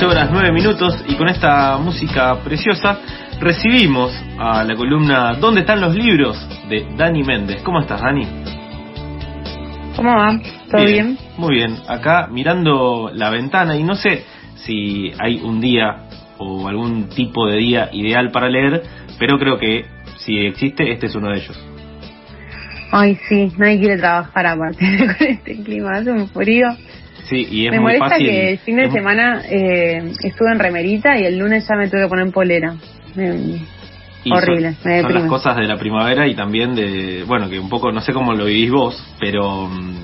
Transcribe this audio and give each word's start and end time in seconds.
12 0.00 0.16
horas 0.16 0.30
9 0.32 0.52
minutos 0.52 1.04
y 1.08 1.14
con 1.14 1.28
esta 1.28 1.76
música 1.76 2.34
preciosa 2.42 3.00
recibimos 3.38 4.10
a 4.38 4.64
la 4.64 4.74
columna 4.74 5.34
¿Dónde 5.34 5.60
están 5.60 5.78
los 5.78 5.94
libros? 5.94 6.38
de 6.70 6.86
Dani 6.96 7.22
Méndez. 7.22 7.60
¿Cómo 7.62 7.80
estás, 7.80 8.00
Dani? 8.00 8.26
¿Cómo 9.96 10.16
va? 10.16 10.40
¿Todo 10.70 10.86
bien, 10.86 11.18
Muy 11.36 11.56
bien. 11.56 11.76
Acá 11.86 12.28
mirando 12.30 13.10
la 13.12 13.28
ventana 13.28 13.76
y 13.76 13.82
no 13.82 13.94
sé 13.94 14.24
si 14.64 15.12
hay 15.18 15.42
un 15.42 15.60
día 15.60 16.08
o 16.38 16.66
algún 16.66 17.10
tipo 17.10 17.46
de 17.46 17.58
día 17.58 17.90
ideal 17.92 18.30
para 18.30 18.48
leer, 18.48 18.82
pero 19.18 19.38
creo 19.38 19.58
que 19.58 19.84
si 20.16 20.38
existe, 20.38 20.92
este 20.92 21.08
es 21.08 21.14
uno 21.14 21.28
de 21.28 21.40
ellos. 21.40 21.66
Ay, 22.90 23.18
sí, 23.28 23.52
nadie 23.58 23.78
quiere 23.80 23.98
trabajar 23.98 24.46
aparte 24.46 24.78
con 25.18 25.26
este 25.28 25.62
clima, 25.62 25.98
hace 25.98 26.10
un 26.10 26.26
frío. 26.28 26.68
Sí, 27.28 27.46
y 27.50 27.66
es 27.66 27.72
me 27.72 27.78
muy 27.80 27.92
molesta 27.92 28.08
fácil. 28.10 28.26
que 28.26 28.50
el 28.52 28.58
fin 28.58 28.76
de 28.76 28.90
semana 28.90 29.42
eh, 29.48 30.12
estuve 30.22 30.52
en 30.52 30.58
remerita 30.58 31.18
y 31.18 31.24
el 31.24 31.38
lunes 31.38 31.66
ya 31.68 31.76
me 31.76 31.88
tuve 31.88 32.02
que 32.02 32.08
poner 32.08 32.26
en 32.26 32.32
polera. 32.32 32.74
Horrible, 34.30 34.74
son, 34.74 34.90
me 34.90 35.00
son 35.00 35.02
las 35.02 35.02
deprime. 35.08 35.28
cosas 35.28 35.56
de 35.56 35.64
la 35.66 35.78
primavera 35.78 36.26
y 36.26 36.34
también 36.34 36.74
de, 36.74 37.24
bueno, 37.26 37.48
que 37.48 37.58
un 37.58 37.68
poco, 37.68 37.90
no 37.90 38.00
sé 38.00 38.12
cómo 38.12 38.34
lo 38.34 38.44
vivís 38.44 38.70
vos, 38.70 39.02
pero 39.18 39.66
mm, 39.66 39.94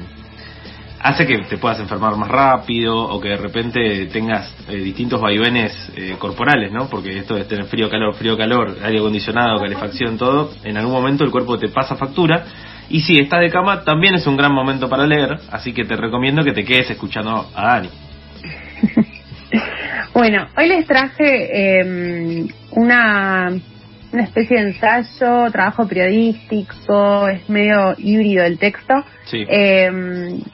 hace 1.00 1.26
que 1.26 1.38
te 1.40 1.58
puedas 1.58 1.78
enfermar 1.80 2.16
más 2.16 2.28
rápido 2.28 2.96
o 2.96 3.20
que 3.20 3.28
de 3.30 3.36
repente 3.36 4.06
tengas 4.06 4.52
eh, 4.68 4.76
distintos 4.76 5.20
vaivenes 5.20 5.92
eh, 5.96 6.14
corporales, 6.18 6.72
¿no? 6.72 6.88
Porque 6.88 7.18
esto 7.18 7.34
de 7.34 7.44
tener 7.44 7.66
frío, 7.66 7.90
calor, 7.90 8.14
frío, 8.14 8.36
calor, 8.38 8.76
aire 8.82 8.98
acondicionado, 8.98 9.60
calefacción, 9.60 10.16
todo, 10.16 10.50
en 10.64 10.76
algún 10.78 10.92
momento 10.94 11.22
el 11.24 11.30
cuerpo 11.30 11.58
te 11.58 11.68
pasa 11.68 11.94
factura. 11.96 12.44
Y 12.88 13.00
si 13.00 13.18
estás 13.18 13.40
de 13.40 13.50
cama, 13.50 13.82
también 13.84 14.14
es 14.14 14.26
un 14.26 14.36
gran 14.36 14.52
momento 14.52 14.88
para 14.88 15.06
leer, 15.06 15.38
así 15.50 15.72
que 15.72 15.84
te 15.84 15.96
recomiendo 15.96 16.44
que 16.44 16.52
te 16.52 16.64
quedes 16.64 16.90
escuchando 16.90 17.50
a 17.54 17.62
Dani. 17.66 17.88
Bueno, 20.14 20.46
hoy 20.56 20.66
les 20.68 20.86
traje 20.86 21.80
eh, 21.80 22.46
una, 22.70 23.50
una 24.12 24.22
especie 24.22 24.56
de 24.56 24.68
ensayo, 24.70 25.50
trabajo 25.52 25.86
periodístico, 25.86 27.28
es 27.28 27.46
medio 27.50 27.94
híbrido 27.98 28.44
el 28.44 28.58
texto, 28.58 28.94
Sí. 29.26 29.44
eh, 29.48 29.90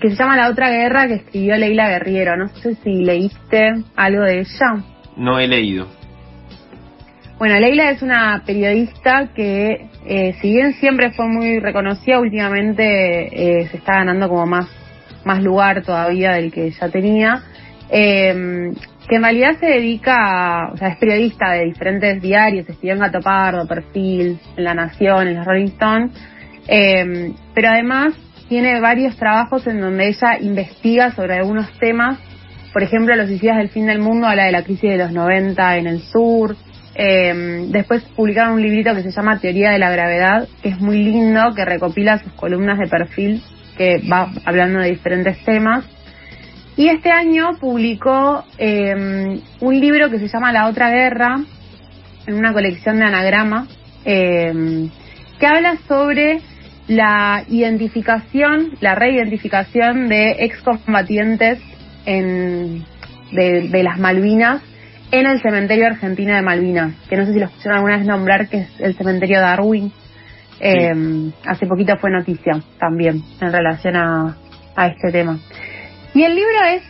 que 0.00 0.10
se 0.10 0.16
llama 0.16 0.36
La 0.36 0.50
Otra 0.50 0.68
Guerra, 0.70 1.06
que 1.06 1.14
escribió 1.14 1.56
Leila 1.56 1.88
Guerriero. 1.90 2.36
No 2.36 2.48
sé 2.48 2.74
si 2.82 3.04
leíste 3.04 3.70
algo 3.94 4.22
de 4.24 4.40
ella. 4.40 4.82
No 5.16 5.38
he 5.38 5.46
leído. 5.46 5.86
Bueno, 7.42 7.58
Leila 7.58 7.90
es 7.90 8.02
una 8.02 8.44
periodista 8.46 9.30
que, 9.34 9.88
eh, 10.06 10.34
si 10.40 10.52
bien 10.52 10.74
siempre 10.74 11.10
fue 11.10 11.26
muy 11.26 11.58
reconocida, 11.58 12.20
últimamente 12.20 12.84
eh, 12.84 13.66
se 13.66 13.78
está 13.78 13.94
ganando 13.94 14.28
como 14.28 14.46
más, 14.46 14.68
más 15.24 15.42
lugar 15.42 15.82
todavía 15.82 16.34
del 16.34 16.52
que 16.52 16.70
ya 16.70 16.88
tenía. 16.88 17.42
Eh, 17.90 18.70
que 19.08 19.16
en 19.16 19.22
realidad 19.24 19.56
se 19.58 19.66
dedica, 19.66 20.14
a- 20.14 20.72
o 20.72 20.76
sea, 20.76 20.90
es 20.90 20.98
periodista 20.98 21.50
de 21.50 21.64
diferentes 21.64 22.22
diarios, 22.22 22.68
escribió 22.68 22.92
en 22.94 23.00
Gato 23.00 23.18
Pardo, 23.18 23.66
Perfil, 23.66 24.38
en 24.56 24.62
La 24.62 24.74
Nación, 24.74 25.26
en 25.26 25.34
los 25.34 25.44
Rolling 25.44 25.66
Stone, 25.72 26.10
eh, 26.68 27.32
pero 27.56 27.70
además 27.70 28.14
tiene 28.48 28.78
varios 28.80 29.16
trabajos 29.16 29.66
en 29.66 29.80
donde 29.80 30.06
ella 30.06 30.38
investiga 30.40 31.10
sobre 31.10 31.38
algunos 31.38 31.76
temas, 31.80 32.20
por 32.72 32.84
ejemplo, 32.84 33.16
los 33.16 33.26
suicidios 33.26 33.56
del 33.56 33.70
fin 33.70 33.86
del 33.88 33.98
mundo, 33.98 34.28
habla 34.28 34.44
de 34.44 34.52
la 34.52 34.62
crisis 34.62 34.90
de 34.90 34.98
los 34.98 35.10
90 35.10 35.76
en 35.78 35.88
el 35.88 36.02
sur, 36.02 36.54
eh, 36.94 37.66
después 37.68 38.02
publicaron 38.16 38.54
un 38.54 38.62
librito 38.62 38.94
que 38.94 39.02
se 39.02 39.10
llama 39.10 39.38
Teoría 39.38 39.70
de 39.70 39.78
la 39.78 39.90
Gravedad, 39.90 40.48
que 40.62 40.70
es 40.70 40.80
muy 40.80 41.02
lindo, 41.02 41.54
que 41.54 41.64
recopila 41.64 42.18
sus 42.18 42.32
columnas 42.32 42.78
de 42.78 42.86
perfil, 42.86 43.42
que 43.76 44.02
va 44.10 44.30
hablando 44.44 44.80
de 44.80 44.90
diferentes 44.90 45.42
temas. 45.44 45.84
Y 46.76 46.88
este 46.88 47.10
año 47.10 47.58
publicó 47.60 48.44
eh, 48.58 49.40
un 49.60 49.80
libro 49.80 50.10
que 50.10 50.18
se 50.18 50.28
llama 50.28 50.52
La 50.52 50.68
Otra 50.68 50.90
Guerra, 50.90 51.40
en 52.26 52.34
una 52.34 52.52
colección 52.52 52.98
de 52.98 53.04
anagrama, 53.04 53.66
eh, 54.04 54.88
que 55.38 55.46
habla 55.46 55.76
sobre 55.88 56.40
la 56.88 57.44
identificación, 57.48 58.72
la 58.80 58.94
reidentificación 58.94 60.08
de 60.08 60.44
excombatientes 60.44 61.58
en, 62.04 62.84
de, 63.32 63.68
de 63.68 63.82
las 63.82 63.98
Malvinas 63.98 64.62
en 65.12 65.26
el 65.26 65.40
cementerio 65.42 65.86
argentino 65.86 66.34
de 66.34 66.42
Malvinas, 66.42 66.94
que 67.08 67.16
no 67.16 67.26
sé 67.26 67.34
si 67.34 67.38
lo 67.38 67.44
escucharon 67.44 67.76
alguna 67.76 67.98
vez 67.98 68.06
nombrar, 68.06 68.48
que 68.48 68.62
es 68.62 68.80
el 68.80 68.96
cementerio 68.96 69.40
Darwin. 69.40 69.92
Eh, 70.58 71.30
hace 71.46 71.66
poquito 71.66 71.96
fue 71.98 72.10
noticia 72.10 72.54
también 72.78 73.22
en 73.40 73.52
relación 73.52 73.96
a, 73.96 74.36
a 74.74 74.86
este 74.86 75.12
tema. 75.12 75.38
Y 76.14 76.22
el 76.22 76.34
libro 76.34 76.64
es, 76.74 76.82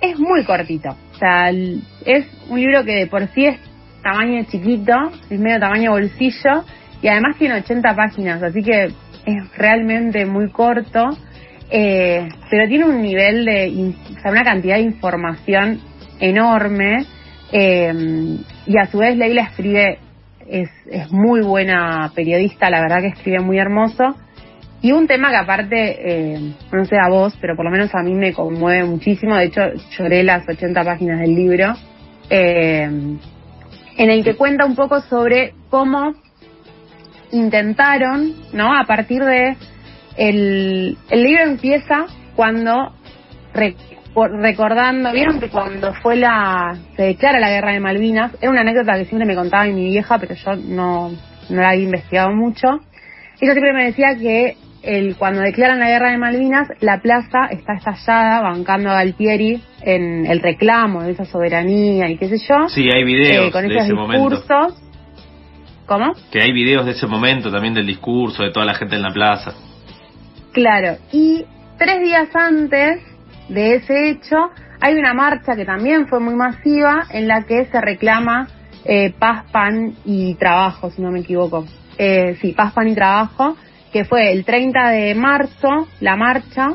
es 0.00 0.18
muy 0.18 0.44
cortito. 0.44 0.90
O 0.90 1.18
sea, 1.18 1.50
es 1.50 2.26
un 2.48 2.60
libro 2.60 2.84
que 2.84 2.92
de 2.92 3.06
por 3.08 3.26
sí 3.28 3.46
es 3.46 3.58
tamaño 4.02 4.44
chiquito, 4.44 4.92
es 5.28 5.40
medio 5.40 5.58
tamaño 5.58 5.92
bolsillo, 5.92 6.64
y 7.02 7.08
además 7.08 7.36
tiene 7.38 7.56
80 7.56 7.96
páginas, 7.96 8.42
así 8.42 8.62
que 8.62 8.84
es 8.84 9.56
realmente 9.56 10.26
muy 10.26 10.50
corto, 10.50 11.10
eh, 11.70 12.28
pero 12.50 12.68
tiene 12.68 12.84
un 12.84 13.02
nivel 13.02 13.44
de, 13.44 13.94
o 14.16 14.20
sea, 14.20 14.30
una 14.30 14.44
cantidad 14.44 14.76
de 14.76 14.82
información 14.82 15.80
enorme, 16.20 17.06
eh, 17.56 18.36
y 18.66 18.78
a 18.78 18.86
su 18.86 18.98
vez 18.98 19.16
Leila 19.16 19.42
escribe, 19.42 20.00
es, 20.44 20.68
es 20.90 21.12
muy 21.12 21.40
buena 21.40 22.10
periodista, 22.12 22.68
la 22.68 22.80
verdad 22.80 23.00
que 23.00 23.16
escribe 23.16 23.38
muy 23.38 23.60
hermoso, 23.60 24.16
y 24.82 24.90
un 24.90 25.06
tema 25.06 25.30
que 25.30 25.36
aparte, 25.36 26.34
eh, 26.34 26.54
no 26.72 26.84
sé 26.84 26.96
a 26.98 27.08
vos, 27.08 27.38
pero 27.40 27.54
por 27.54 27.64
lo 27.64 27.70
menos 27.70 27.94
a 27.94 28.02
mí 28.02 28.12
me 28.12 28.32
conmueve 28.32 28.82
muchísimo. 28.84 29.36
De 29.36 29.44
hecho, 29.44 29.60
lloré 29.96 30.24
las 30.24 30.46
80 30.48 30.82
páginas 30.82 31.20
del 31.20 31.34
libro, 31.34 31.74
eh, 32.28 32.82
en 32.82 34.10
el 34.10 34.24
que 34.24 34.34
cuenta 34.34 34.66
un 34.66 34.74
poco 34.74 35.00
sobre 35.02 35.54
cómo 35.70 36.12
intentaron, 37.30 38.34
¿no? 38.52 38.76
A 38.76 38.82
partir 38.84 39.24
de 39.24 39.56
el, 40.16 40.98
el 41.08 41.22
libro 41.22 41.44
empieza 41.44 42.06
cuando 42.34 42.92
por- 44.14 44.30
recordando, 44.30 45.12
vieron 45.12 45.40
que 45.40 45.48
cuando 45.50 45.92
fue 45.94 46.16
la 46.16 46.76
se 46.96 47.02
declara 47.02 47.38
la 47.40 47.50
guerra 47.50 47.72
de 47.72 47.80
Malvinas, 47.80 48.32
era 48.40 48.50
una 48.50 48.60
anécdota 48.62 48.94
que 48.94 49.04
siempre 49.06 49.26
me 49.26 49.34
contaba 49.34 49.64
mi 49.66 49.84
vieja, 49.90 50.18
pero 50.18 50.34
yo 50.34 50.54
no 50.56 51.10
no 51.50 51.60
la 51.60 51.70
había 51.70 51.84
investigado 51.84 52.30
mucho. 52.30 52.68
Ella 53.40 53.52
siempre 53.52 53.72
me 53.74 53.84
decía 53.84 54.16
que 54.18 54.56
el, 54.82 55.16
cuando 55.16 55.40
declaran 55.40 55.78
la 55.78 55.88
guerra 55.88 56.10
de 56.10 56.18
Malvinas, 56.18 56.68
la 56.80 57.00
plaza 57.00 57.46
está 57.50 57.74
estallada 57.74 58.40
bancando 58.42 58.90
a 58.90 58.94
Galtieri 58.94 59.62
en 59.82 60.24
el 60.26 60.40
reclamo 60.40 61.02
de 61.02 61.12
esa 61.12 61.24
soberanía 61.24 62.08
y 62.08 62.16
qué 62.16 62.28
sé 62.28 62.36
yo. 62.48 62.68
Sí, 62.68 62.88
hay 62.94 63.04
videos 63.04 63.48
eh, 63.48 63.50
con 63.50 63.62
de 63.66 63.74
esos 63.74 63.84
ese 63.86 63.94
momento. 63.94 64.30
discursos. 64.30 64.80
¿Cómo? 65.86 66.12
Que 66.30 66.40
hay 66.42 66.52
videos 66.52 66.86
de 66.86 66.92
ese 66.92 67.06
momento 67.06 67.50
también 67.50 67.74
del 67.74 67.86
discurso, 67.86 68.42
de 68.42 68.50
toda 68.50 68.64
la 68.64 68.74
gente 68.74 68.96
en 68.96 69.02
la 69.02 69.12
plaza. 69.12 69.52
Claro, 70.52 70.96
y 71.12 71.44
tres 71.78 72.00
días 72.02 72.28
antes 72.34 73.00
de 73.48 73.76
ese 73.76 74.08
hecho 74.08 74.50
hay 74.80 74.94
una 74.94 75.14
marcha 75.14 75.56
que 75.56 75.64
también 75.64 76.08
fue 76.08 76.20
muy 76.20 76.34
masiva 76.34 77.04
en 77.10 77.28
la 77.28 77.42
que 77.44 77.66
se 77.66 77.80
reclama 77.80 78.48
eh, 78.84 79.12
paz, 79.18 79.44
pan 79.50 79.94
y 80.04 80.34
trabajo, 80.34 80.90
si 80.90 81.00
no 81.00 81.10
me 81.10 81.20
equivoco. 81.20 81.64
Eh, 81.96 82.36
sí, 82.40 82.52
paz, 82.52 82.72
pan 82.72 82.88
y 82.88 82.94
trabajo, 82.94 83.56
que 83.92 84.04
fue 84.04 84.32
el 84.32 84.44
30 84.44 84.90
de 84.90 85.14
marzo 85.14 85.88
la 86.00 86.16
marcha, 86.16 86.72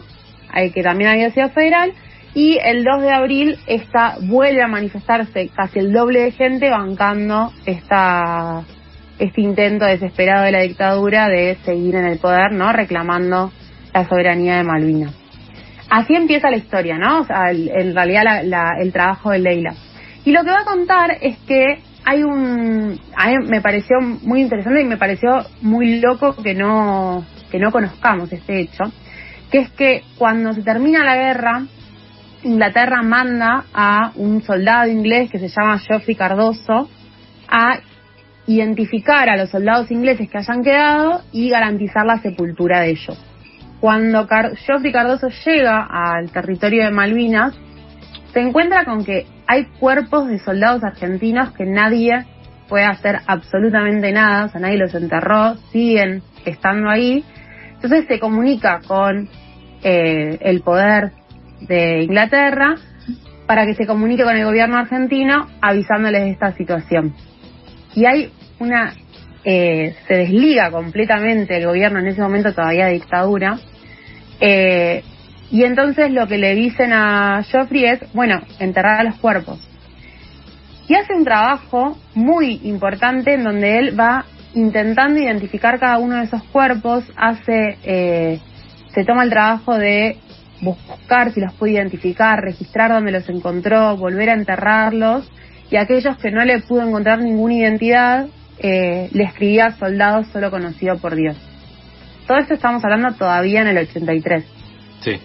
eh, 0.55 0.71
que 0.71 0.81
también 0.81 1.11
había 1.11 1.31
sido 1.31 1.49
federal, 1.49 1.93
y 2.33 2.57
el 2.63 2.83
2 2.83 3.01
de 3.01 3.11
abril 3.11 3.57
esta 3.67 4.15
vuelve 4.21 4.63
a 4.63 4.67
manifestarse 4.67 5.49
casi 5.49 5.79
el 5.79 5.91
doble 5.91 6.21
de 6.21 6.31
gente 6.31 6.69
bancando 6.69 7.51
esta 7.65 8.63
este 9.17 9.41
intento 9.41 9.85
desesperado 9.85 10.45
de 10.45 10.51
la 10.51 10.61
dictadura 10.61 11.27
de 11.27 11.57
seguir 11.65 11.95
en 11.95 12.05
el 12.05 12.19
poder, 12.19 12.53
¿no? 12.53 12.71
Reclamando 12.71 13.51
la 13.93 14.07
soberanía 14.07 14.57
de 14.57 14.63
Malvinas. 14.63 15.18
Así 15.89 16.15
empieza 16.15 16.49
la 16.51 16.57
historia, 16.57 16.97
¿no? 16.97 17.21
O 17.21 17.25
sea, 17.25 17.49
el- 17.51 17.69
en 17.69 17.95
realidad 17.95 18.23
la- 18.23 18.43
la- 18.43 18.73
el 18.81 18.91
trabajo 18.91 19.31
de 19.31 19.39
Leila. 19.39 19.73
Y 20.25 20.31
lo 20.31 20.43
que 20.43 20.51
va 20.51 20.61
a 20.61 20.65
contar 20.65 21.17
es 21.21 21.37
que 21.39 21.79
hay 22.05 22.23
un, 22.23 22.99
a 23.15 23.27
mí 23.29 23.35
me 23.47 23.61
pareció 23.61 23.97
muy 24.01 24.41
interesante 24.41 24.81
y 24.81 24.85
me 24.85 24.97
pareció 24.97 25.45
muy 25.61 25.99
loco 25.99 26.35
que 26.41 26.53
no, 26.53 27.25
que 27.51 27.59
no 27.59 27.71
conozcamos 27.71 28.31
este 28.31 28.59
hecho, 28.61 28.83
que 29.51 29.59
es 29.59 29.69
que 29.71 30.03
cuando 30.17 30.53
se 30.53 30.61
termina 30.63 31.03
la 31.03 31.15
guerra, 31.15 31.63
Inglaterra 32.43 33.01
manda 33.01 33.65
a 33.73 34.11
un 34.15 34.41
soldado 34.43 34.89
inglés 34.89 35.29
que 35.29 35.39
se 35.39 35.49
llama 35.49 35.79
Geoffrey 35.79 36.15
Cardoso 36.15 36.89
a 37.49 37.79
identificar 38.47 39.29
a 39.29 39.35
los 39.37 39.49
soldados 39.49 39.91
ingleses 39.91 40.29
que 40.29 40.37
hayan 40.37 40.63
quedado 40.63 41.21
y 41.31 41.49
garantizar 41.49 42.05
la 42.05 42.19
sepultura 42.19 42.79
de 42.81 42.91
ellos. 42.91 43.28
Cuando 43.79 44.27
Geoffrey 44.27 44.91
Cardoso 44.91 45.29
llega 45.45 45.87
al 45.89 46.31
territorio 46.31 46.83
de 46.83 46.91
Malvinas, 46.91 47.55
se 48.33 48.41
encuentra 48.41 48.85
con 48.85 49.05
que 49.05 49.25
hay 49.47 49.65
cuerpos 49.79 50.27
de 50.27 50.39
soldados 50.39 50.83
argentinos 50.83 51.53
que 51.53 51.65
nadie 51.65 52.25
puede 52.67 52.85
hacer 52.85 53.19
absolutamente 53.25 54.11
nada, 54.11 54.45
o 54.45 54.49
sea, 54.49 54.61
nadie 54.61 54.77
los 54.77 54.93
enterró, 54.93 55.55
siguen 55.71 56.21
estando 56.45 56.89
ahí. 56.89 57.23
Entonces 57.73 58.05
se 58.07 58.19
comunica 58.19 58.81
con 58.85 59.29
eh, 59.81 60.37
el 60.41 60.61
poder 60.61 61.11
de 61.61 62.03
Inglaterra 62.03 62.75
para 63.47 63.65
que 63.65 63.73
se 63.73 63.87
comunique 63.87 64.23
con 64.23 64.35
el 64.35 64.45
gobierno 64.45 64.77
argentino 64.77 65.47
avisándoles 65.61 66.21
de 66.21 66.29
esta 66.31 66.51
situación. 66.53 67.15
Y 67.95 68.05
hay 68.05 68.31
una, 68.59 68.93
eh, 69.43 69.95
se 70.07 70.13
desliga 70.13 70.69
completamente 70.69 71.57
el 71.57 71.65
gobierno 71.65 71.99
en 71.99 72.07
ese 72.07 72.21
momento 72.21 72.53
todavía 72.53 72.85
de 72.85 72.93
dictadura, 72.93 73.57
eh, 74.39 75.03
y 75.51 75.63
entonces 75.63 76.11
lo 76.11 76.27
que 76.27 76.37
le 76.37 76.55
dicen 76.55 76.93
a 76.93 77.43
Joffrey 77.51 77.85
es, 77.85 78.13
bueno, 78.13 78.41
enterrar 78.59 78.99
a 78.99 79.03
los 79.03 79.15
cuerpos. 79.15 79.59
Y 80.87 80.95
hace 80.95 81.13
un 81.13 81.23
trabajo 81.23 81.97
muy 82.15 82.61
importante 82.63 83.33
en 83.33 83.43
donde 83.43 83.77
él 83.77 83.99
va 83.99 84.25
intentando 84.53 85.19
identificar 85.19 85.79
cada 85.79 85.97
uno 85.99 86.17
de 86.17 86.23
esos 86.23 86.43
cuerpos, 86.45 87.03
hace, 87.15 87.77
eh, 87.83 88.39
se 88.93 89.05
toma 89.05 89.23
el 89.23 89.29
trabajo 89.29 89.77
de 89.77 90.17
buscar 90.61 91.31
si 91.31 91.39
los 91.39 91.53
puede 91.53 91.73
identificar, 91.73 92.39
registrar 92.41 92.91
dónde 92.91 93.11
los 93.11 93.29
encontró, 93.29 93.95
volver 93.97 94.29
a 94.29 94.33
enterrarlos, 94.33 95.31
y 95.71 95.77
aquellos 95.77 96.17
que 96.17 96.31
no 96.31 96.43
le 96.43 96.59
pudo 96.59 96.81
encontrar 96.81 97.21
ninguna 97.21 97.53
identidad, 97.53 98.27
eh, 98.57 99.09
le 99.13 99.23
escribía 99.23 99.71
soldados 99.77 100.27
solo 100.33 100.49
conocido 100.51 100.97
por 100.97 101.15
Dios. 101.15 101.37
Todo 102.29 102.37
esto 102.37 102.53
estamos 102.53 102.83
hablando 102.85 103.11
todavía 103.13 103.61
en 103.61 103.69
el 103.69 103.77
83. 103.79 104.45
Sí. 104.99 105.19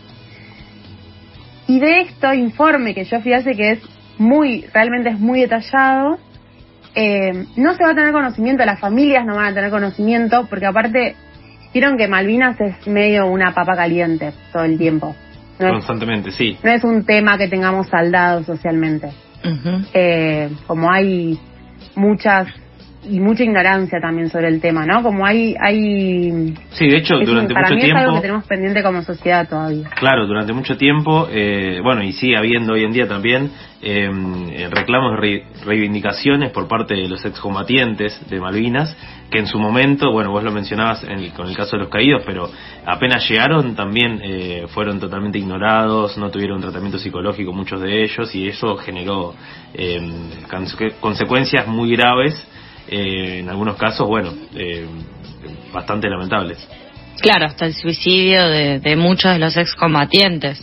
Y 1.69 1.79
de 1.79 2.01
esto 2.01 2.33
informe 2.33 2.95
que 2.95 3.05
yo 3.05 3.19
hace 3.19 3.55
que 3.55 3.73
es 3.73 3.79
muy, 4.17 4.65
realmente 4.73 5.11
es 5.11 5.21
muy 5.21 5.43
detallado, 5.43 6.17
eh, 6.95 7.45
no 7.57 7.75
se 7.75 7.85
va 7.85 7.91
a 7.91 7.95
tener 7.95 8.11
conocimiento, 8.11 8.65
las 8.65 8.81
familias 8.81 9.27
no 9.27 9.37
van 9.37 9.49
a 9.49 9.55
tener 9.55 9.71
conocimiento, 9.71 10.47
porque 10.49 10.65
aparte, 10.65 11.15
vieron 11.75 11.99
que 11.99 12.09
Malvinas 12.09 12.59
es 12.59 12.87
medio 12.87 13.27
una 13.27 13.53
papa 13.53 13.77
caliente 13.77 14.33
todo 14.51 14.65
el 14.65 14.79
tiempo. 14.79 15.15
Constantemente, 15.59 16.31
sí. 16.31 16.57
No 16.63 16.71
es 16.71 16.85
un 16.85 17.05
tema 17.05 17.37
que 17.37 17.49
tengamos 17.49 17.87
saldado 17.89 18.45
socialmente. 18.45 19.11
eh, 19.93 20.51
como 20.67 20.91
hay 20.91 21.39
muchas 21.97 22.49
y 23.09 23.21
mucha 23.21 23.45
ignorancia 23.45 24.01
también 24.01 24.31
sobre 24.31 24.49
el 24.49 24.61
tema, 24.61 24.87
¿no? 24.87 25.03
Como 25.03 25.27
hay... 25.27 25.55
hay 25.61 26.55
sí, 26.71 26.89
de 26.89 26.97
hecho, 26.97 27.19
durante 27.19 27.55
para 27.55 27.69
mucho 27.69 27.75
mí 27.77 27.83
tiempo... 27.83 27.99
Es 27.99 28.05
algo 28.05 28.17
que 28.17 28.23
tenemos 28.23 28.45
pendiente 28.47 28.83
como 28.83 29.03
sociedad 29.03 29.49
todavía. 29.49 29.89
Claro, 29.97 30.27
durante 30.27 30.53
mucho 30.53 30.77
tiempo, 30.77 31.29
eh, 31.31 31.81
bueno, 31.83 32.03
y 32.03 32.13
sigue 32.13 32.37
habiendo 32.37 32.75
hoy 32.75 32.85
en 32.85 32.93
día 32.93 33.07
también 33.07 33.51
eh, 33.83 34.69
reclamos 34.71 35.21
de 35.21 35.45
reivindicaciones 35.65 36.51
por 36.53 36.67
parte 36.67 36.95
de 36.95 37.07
los 37.09 37.25
excombatientes 37.25 38.19
de 38.31 38.41
Malvinas, 38.41 38.97
que 39.31 39.41
en 39.41 39.47
su 39.47 39.59
momento, 39.59 40.11
bueno, 40.11 40.31
vos 40.31 40.43
lo 40.43 40.53
mencionabas 40.53 41.05
en 41.05 41.31
con 41.31 41.49
el 41.49 41.57
caso 41.57 41.77
de 41.77 41.83
los 41.83 41.91
caídos, 41.91 42.23
pero 42.25 42.49
apenas 42.87 43.29
llegaron 43.29 43.75
también 43.75 44.21
eh, 44.23 44.67
fueron 44.69 45.01
totalmente 45.01 45.39
ignorados, 45.39 46.17
no 46.17 46.31
tuvieron 46.31 46.61
tratamiento 46.61 46.99
psicológico 46.99 47.53
muchos 47.53 47.81
de 47.81 48.05
ellos, 48.05 48.35
y 48.35 48.49
eso 48.49 48.77
generó 48.77 49.35
eh, 49.75 50.01
consecuencias 51.01 51.67
muy 51.67 51.95
graves 51.95 52.49
eh, 52.89 53.41
en 53.41 53.49
algunos 53.49 53.77
casos, 53.77 54.07
bueno, 54.07 54.33
eh, 54.55 54.87
bastante 55.73 56.09
lamentables. 56.09 56.59
Claro, 57.21 57.47
hasta 57.47 57.67
el 57.67 57.75
suicidio 57.75 58.49
de, 58.49 58.97
muchos 58.97 59.33
de 59.33 59.39
los 59.39 59.57
excombatientes. 59.57 60.63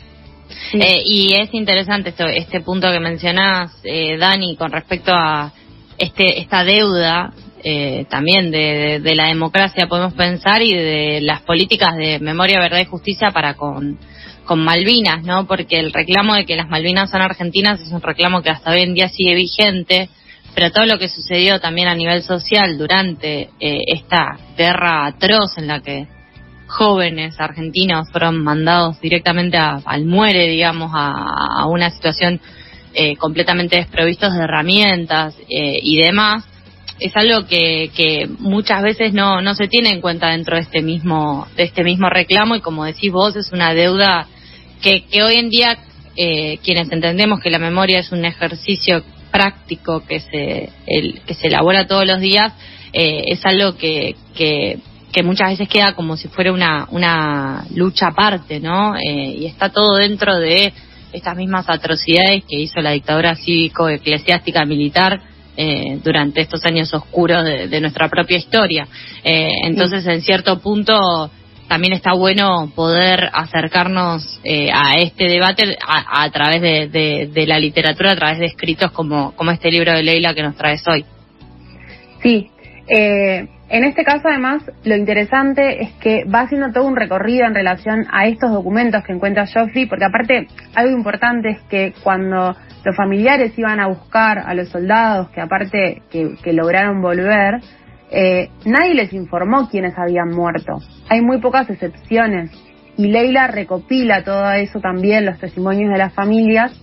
Eh, 0.73 1.01
y 1.05 1.33
es 1.33 1.53
interesante 1.53 2.09
esto, 2.09 2.25
este 2.27 2.61
punto 2.61 2.91
que 2.91 2.99
mencionás, 2.99 3.71
eh, 3.83 4.17
Dani, 4.17 4.55
con 4.55 4.71
respecto 4.71 5.11
a 5.13 5.51
este, 5.97 6.39
esta 6.39 6.63
deuda 6.63 7.33
eh, 7.63 8.05
también 8.09 8.51
de, 8.51 8.99
de, 9.01 9.15
la 9.15 9.27
democracia, 9.27 9.87
podemos 9.87 10.13
pensar, 10.13 10.61
y 10.61 10.73
de 10.73 11.21
las 11.21 11.41
políticas 11.41 11.95
de 11.95 12.19
memoria, 12.19 12.59
verdad 12.59 12.79
y 12.79 12.85
justicia 12.85 13.31
para 13.31 13.55
con, 13.55 13.97
con 14.45 14.63
Malvinas, 14.63 15.23
¿no? 15.23 15.47
Porque 15.47 15.79
el 15.79 15.93
reclamo 15.93 16.35
de 16.35 16.45
que 16.45 16.55
las 16.55 16.69
Malvinas 16.69 17.09
son 17.09 17.21
argentinas 17.21 17.79
es 17.81 17.91
un 17.91 18.01
reclamo 18.01 18.41
que 18.41 18.49
hasta 18.49 18.71
hoy 18.71 18.81
en 18.81 18.93
día 18.93 19.09
sigue 19.09 19.35
vigente 19.35 20.09
pero 20.53 20.71
todo 20.71 20.85
lo 20.85 20.97
que 20.99 21.07
sucedió 21.07 21.59
también 21.59 21.87
a 21.87 21.95
nivel 21.95 22.23
social 22.23 22.77
durante 22.77 23.49
eh, 23.59 23.79
esta 23.87 24.37
guerra 24.57 25.05
atroz 25.05 25.57
en 25.57 25.67
la 25.67 25.79
que 25.79 26.07
jóvenes 26.67 27.39
argentinos 27.39 28.09
fueron 28.11 28.43
mandados 28.43 28.99
directamente 29.01 29.57
al 29.57 30.05
muere, 30.05 30.47
digamos, 30.47 30.91
a, 30.93 31.65
una 31.67 31.89
situación 31.89 32.39
eh, 32.93 33.15
completamente 33.17 33.77
desprovistos 33.77 34.33
de 34.33 34.43
herramientas 34.43 35.35
eh, 35.49 35.79
y 35.81 36.01
demás, 36.01 36.45
es 36.99 37.15
algo 37.15 37.47
que, 37.47 37.89
que 37.95 38.29
muchas 38.39 38.83
veces 38.83 39.13
no, 39.13 39.41
no 39.41 39.55
se 39.55 39.67
tiene 39.67 39.89
en 39.89 40.01
cuenta 40.01 40.29
dentro 40.29 40.55
de 40.55 40.61
este 40.61 40.81
mismo 40.81 41.47
de 41.55 41.63
este 41.63 41.83
mismo 41.83 42.09
reclamo 42.09 42.55
y 42.55 42.61
como 42.61 42.85
decís 42.85 43.11
vos 43.11 43.35
es 43.35 43.51
una 43.51 43.73
deuda 43.73 44.27
que, 44.81 45.05
que 45.05 45.23
hoy 45.23 45.35
en 45.35 45.49
día 45.49 45.77
quienes 46.13 46.91
entendemos 46.91 47.39
que 47.39 47.49
la 47.49 47.57
memoria 47.57 47.99
es 47.99 48.11
un 48.11 48.25
ejercicio 48.25 49.03
práctico 49.31 50.03
que 50.05 50.19
se, 50.19 50.69
el, 50.85 51.21
que 51.25 51.33
se 51.33 51.47
elabora 51.47 51.87
todos 51.87 52.05
los 52.05 52.19
días 52.19 52.53
eh, 52.93 53.23
es 53.27 53.45
algo 53.45 53.75
que, 53.75 54.15
que, 54.35 54.79
muchas 55.23 55.49
veces 55.51 55.67
queda 55.67 55.93
como 55.93 56.17
si 56.17 56.27
fuera 56.29 56.51
una, 56.51 56.87
una 56.91 57.65
lucha 57.75 58.07
aparte, 58.07 58.59
¿no? 58.59 58.95
Eh, 58.95 59.35
y 59.39 59.45
está 59.45 59.69
todo 59.69 59.95
dentro 59.95 60.39
de 60.39 60.73
estas 61.13 61.35
mismas 61.35 61.69
atrocidades 61.69 62.43
que 62.47 62.59
hizo 62.59 62.81
la 62.81 62.91
dictadura 62.91 63.35
cívico-eclesiástica 63.35 64.65
militar 64.65 65.21
eh, 65.57 65.99
durante 66.03 66.41
estos 66.41 66.63
años 66.65 66.93
oscuros 66.93 67.43
de, 67.43 67.67
de 67.67 67.81
nuestra 67.81 68.09
propia 68.09 68.37
historia. 68.37 68.87
entonces, 69.23 70.05
en 70.07 70.21
cierto 70.21 70.59
punto, 70.59 71.29
también 71.71 71.93
está 71.93 72.11
bueno 72.11 72.69
poder 72.75 73.29
acercarnos 73.31 74.41
eh, 74.43 74.69
a 74.73 74.95
este 74.95 75.23
debate 75.29 75.77
a, 75.87 76.29
través 76.29 76.59
de, 76.61 77.45
la 77.47 77.59
literatura, 77.59 78.11
a 78.11 78.15
través 78.17 78.39
de 78.39 78.47
escritos 78.47 78.91
como, 78.91 79.33
este 79.53 79.71
libro 79.71 79.93
de 79.93 80.03
Leila 80.03 80.33
que 80.33 80.43
nos 80.43 80.57
traes 80.57 80.85
hoy. 80.85 81.05
Sí, 82.21 82.51
eh, 82.89 83.47
en 83.69 83.85
este 83.85 84.03
caso 84.03 84.27
además 84.27 84.63
lo 84.83 84.97
interesante 84.97 85.81
es 85.81 85.93
que 85.93 86.25
va 86.25 86.41
haciendo 86.41 86.73
todo 86.73 86.85
un 86.85 86.97
recorrido 86.97 87.45
en 87.45 87.55
relación 87.55 88.05
a 88.11 88.27
estos 88.27 88.51
documentos 88.51 89.05
que 89.05 89.13
encuentra 89.13 89.47
Joffrey, 89.47 89.85
porque 89.85 90.03
aparte 90.03 90.47
algo 90.75 90.91
importante 90.91 91.51
es 91.51 91.61
que 91.69 91.93
cuando 92.03 92.53
los 92.83 92.95
familiares 92.97 93.57
iban 93.57 93.79
a 93.79 93.87
buscar 93.87 94.39
a 94.39 94.53
los 94.55 94.67
soldados 94.67 95.29
que 95.29 95.39
aparte 95.39 96.01
que 96.11 96.51
lograron 96.51 97.01
volver, 97.01 97.61
eh, 98.11 98.49
nadie 98.65 98.93
les 98.93 99.11
informó 99.13 99.69
quiénes 99.69 99.97
habían 99.97 100.29
muerto. 100.29 100.77
Hay 101.09 101.21
muy 101.21 101.39
pocas 101.39 101.67
excepciones. 101.69 102.51
Y 102.97 103.07
Leila 103.07 103.47
recopila 103.47 104.21
todo 104.23 104.51
eso 104.51 104.81
también, 104.81 105.25
los 105.25 105.39
testimonios 105.39 105.89
de 105.91 105.97
las 105.97 106.13
familias. 106.13 106.73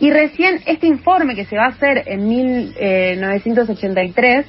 Y 0.00 0.10
recién 0.10 0.60
este 0.66 0.88
informe 0.88 1.36
que 1.36 1.44
se 1.44 1.56
va 1.56 1.66
a 1.66 1.68
hacer 1.68 2.02
en 2.06 2.28
1983, 2.28 4.46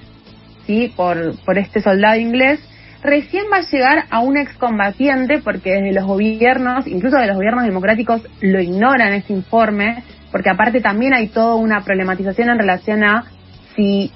¿sí? 0.65 0.91
por, 0.95 1.35
por 1.45 1.59
este 1.59 1.81
soldado 1.81 2.19
inglés, 2.19 2.59
recién 3.03 3.43
va 3.51 3.57
a 3.57 3.69
llegar 3.69 4.05
a 4.09 4.21
un 4.21 4.37
excombatiente 4.37 5.39
porque 5.43 5.73
desde 5.73 5.91
los 5.91 6.05
gobiernos, 6.05 6.87
incluso 6.87 7.17
de 7.17 7.27
los 7.27 7.35
gobiernos 7.35 7.65
democráticos, 7.65 8.23
lo 8.41 8.59
ignoran 8.59 9.13
ese 9.13 9.33
informe, 9.33 10.03
porque 10.31 10.49
aparte 10.49 10.81
también 10.81 11.13
hay 11.13 11.27
toda 11.27 11.53
una 11.55 11.83
problematización 11.83 12.49
en 12.49 12.57
relación 12.57 13.03
a 13.03 13.25
si 13.75 14.11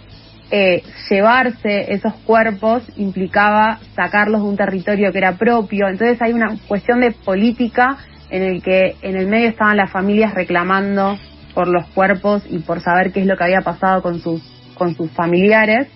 eh, 0.51 0.83
llevarse 1.09 1.93
esos 1.93 2.13
cuerpos 2.25 2.83
implicaba 2.97 3.79
sacarlos 3.95 4.41
de 4.41 4.47
un 4.47 4.57
territorio 4.57 5.11
que 5.11 5.17
era 5.17 5.37
propio. 5.37 5.87
Entonces 5.87 6.21
hay 6.21 6.33
una 6.33 6.55
cuestión 6.67 7.01
de 7.01 7.11
política 7.11 7.97
en 8.29 8.43
el 8.43 8.61
que 8.61 8.95
en 9.01 9.15
el 9.15 9.27
medio 9.27 9.49
estaban 9.49 9.77
las 9.77 9.91
familias 9.91 10.33
reclamando 10.33 11.17
por 11.53 11.67
los 11.67 11.87
cuerpos 11.87 12.43
y 12.49 12.59
por 12.59 12.81
saber 12.81 13.11
qué 13.11 13.21
es 13.21 13.25
lo 13.25 13.37
que 13.37 13.45
había 13.45 13.61
pasado 13.61 14.01
con 14.01 14.19
sus, 14.19 14.41
con 14.75 14.95
sus 14.95 15.11
familiares. 15.11 15.87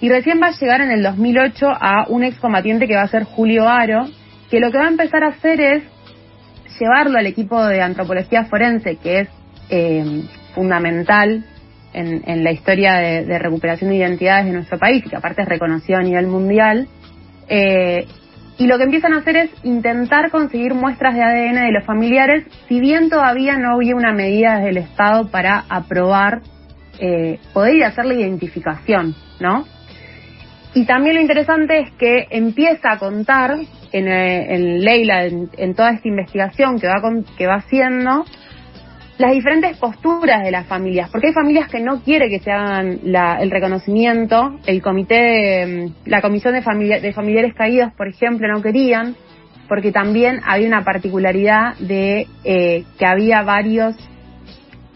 Y 0.00 0.08
recién 0.08 0.40
va 0.40 0.48
a 0.48 0.58
llegar 0.58 0.80
en 0.80 0.90
el 0.90 1.02
2008 1.02 1.66
a 1.68 2.06
un 2.08 2.24
excombatiente 2.24 2.86
que 2.86 2.94
va 2.94 3.02
a 3.02 3.08
ser 3.08 3.24
Julio 3.24 3.68
Aro, 3.68 4.06
que 4.50 4.60
lo 4.60 4.70
que 4.70 4.78
va 4.78 4.84
a 4.84 4.90
empezar 4.90 5.24
a 5.24 5.28
hacer 5.28 5.60
es 5.60 5.82
llevarlo 6.78 7.18
al 7.18 7.26
equipo 7.26 7.64
de 7.64 7.80
antropología 7.80 8.44
forense, 8.44 8.96
que 8.96 9.20
es 9.20 9.28
eh, 9.70 10.22
fundamental 10.54 11.44
en, 11.92 12.44
la 12.44 12.52
historia 12.52 12.94
de, 12.94 13.38
recuperación 13.38 13.90
de 13.90 13.96
identidades 13.96 14.46
de 14.46 14.52
nuestro 14.52 14.78
país 14.78 15.04
que 15.08 15.16
aparte 15.16 15.42
es 15.42 15.48
reconocido 15.48 15.98
a 15.98 16.02
nivel 16.02 16.26
mundial, 16.26 16.88
eh, 17.48 18.06
y 18.58 18.66
lo 18.66 18.76
que 18.76 18.84
empiezan 18.84 19.12
a 19.12 19.18
hacer 19.18 19.36
es 19.36 19.50
intentar 19.62 20.30
conseguir 20.30 20.74
muestras 20.74 21.14
de 21.14 21.22
ADN 21.22 21.66
de 21.66 21.72
los 21.72 21.84
familiares, 21.84 22.44
si 22.68 22.80
bien 22.80 23.08
todavía 23.08 23.56
no 23.56 23.74
había 23.74 23.94
una 23.94 24.12
medida 24.12 24.56
desde 24.56 24.70
el 24.70 24.76
Estado 24.78 25.30
para 25.30 25.64
aprobar, 25.68 26.40
eh, 26.98 27.38
poder 27.52 27.76
ir 27.76 27.84
hacer 27.84 28.04
la 28.04 28.14
identificación, 28.14 29.14
¿no? 29.38 29.64
Y 30.74 30.84
también 30.86 31.14
lo 31.14 31.20
interesante 31.20 31.78
es 31.78 31.90
que 31.92 32.26
empieza 32.30 32.92
a 32.92 32.98
contar 32.98 33.58
en, 33.92 34.08
eh, 34.08 34.78
Leila, 34.80 35.24
en, 35.24 35.74
toda 35.74 35.92
esta 35.92 36.08
investigación 36.08 36.78
que 36.78 36.88
va, 36.88 37.00
que 37.36 37.46
va 37.46 37.54
haciendo, 37.54 38.24
las 39.18 39.32
diferentes 39.32 39.76
posturas 39.78 40.44
de 40.44 40.52
las 40.52 40.66
familias, 40.66 41.10
porque 41.10 41.28
hay 41.28 41.32
familias 41.32 41.68
que 41.68 41.80
no 41.80 42.02
quiere 42.02 42.30
que 42.30 42.38
se 42.38 42.52
hagan 42.52 43.00
el 43.02 43.50
reconocimiento, 43.50 44.60
el 44.64 44.80
comité, 44.80 45.66
mm, 45.66 46.08
la 46.08 46.22
comisión 46.22 46.54
de, 46.54 47.00
de 47.00 47.12
familiares 47.12 47.52
caídos, 47.54 47.92
por 47.94 48.06
ejemplo, 48.06 48.46
no 48.46 48.62
querían, 48.62 49.16
porque 49.68 49.90
también 49.90 50.40
había 50.46 50.68
una 50.68 50.84
particularidad 50.84 51.76
de 51.78 52.28
eh, 52.44 52.84
que 52.96 53.06
había 53.06 53.42
varios, 53.42 53.96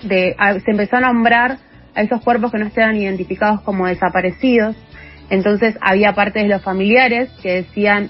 de, 0.04 0.36
se 0.64 0.70
empezó 0.70 0.96
a 0.96 1.00
nombrar 1.00 1.58
a 1.94 2.02
esos 2.02 2.22
cuerpos 2.22 2.52
que 2.52 2.58
no 2.58 2.66
estaban 2.66 2.96
identificados 2.96 3.60
como 3.62 3.86
desaparecidos, 3.86 4.76
entonces 5.30 5.76
había 5.80 6.14
partes 6.14 6.44
de 6.44 6.48
los 6.48 6.62
familiares 6.62 7.28
que 7.42 7.54
decían 7.54 8.08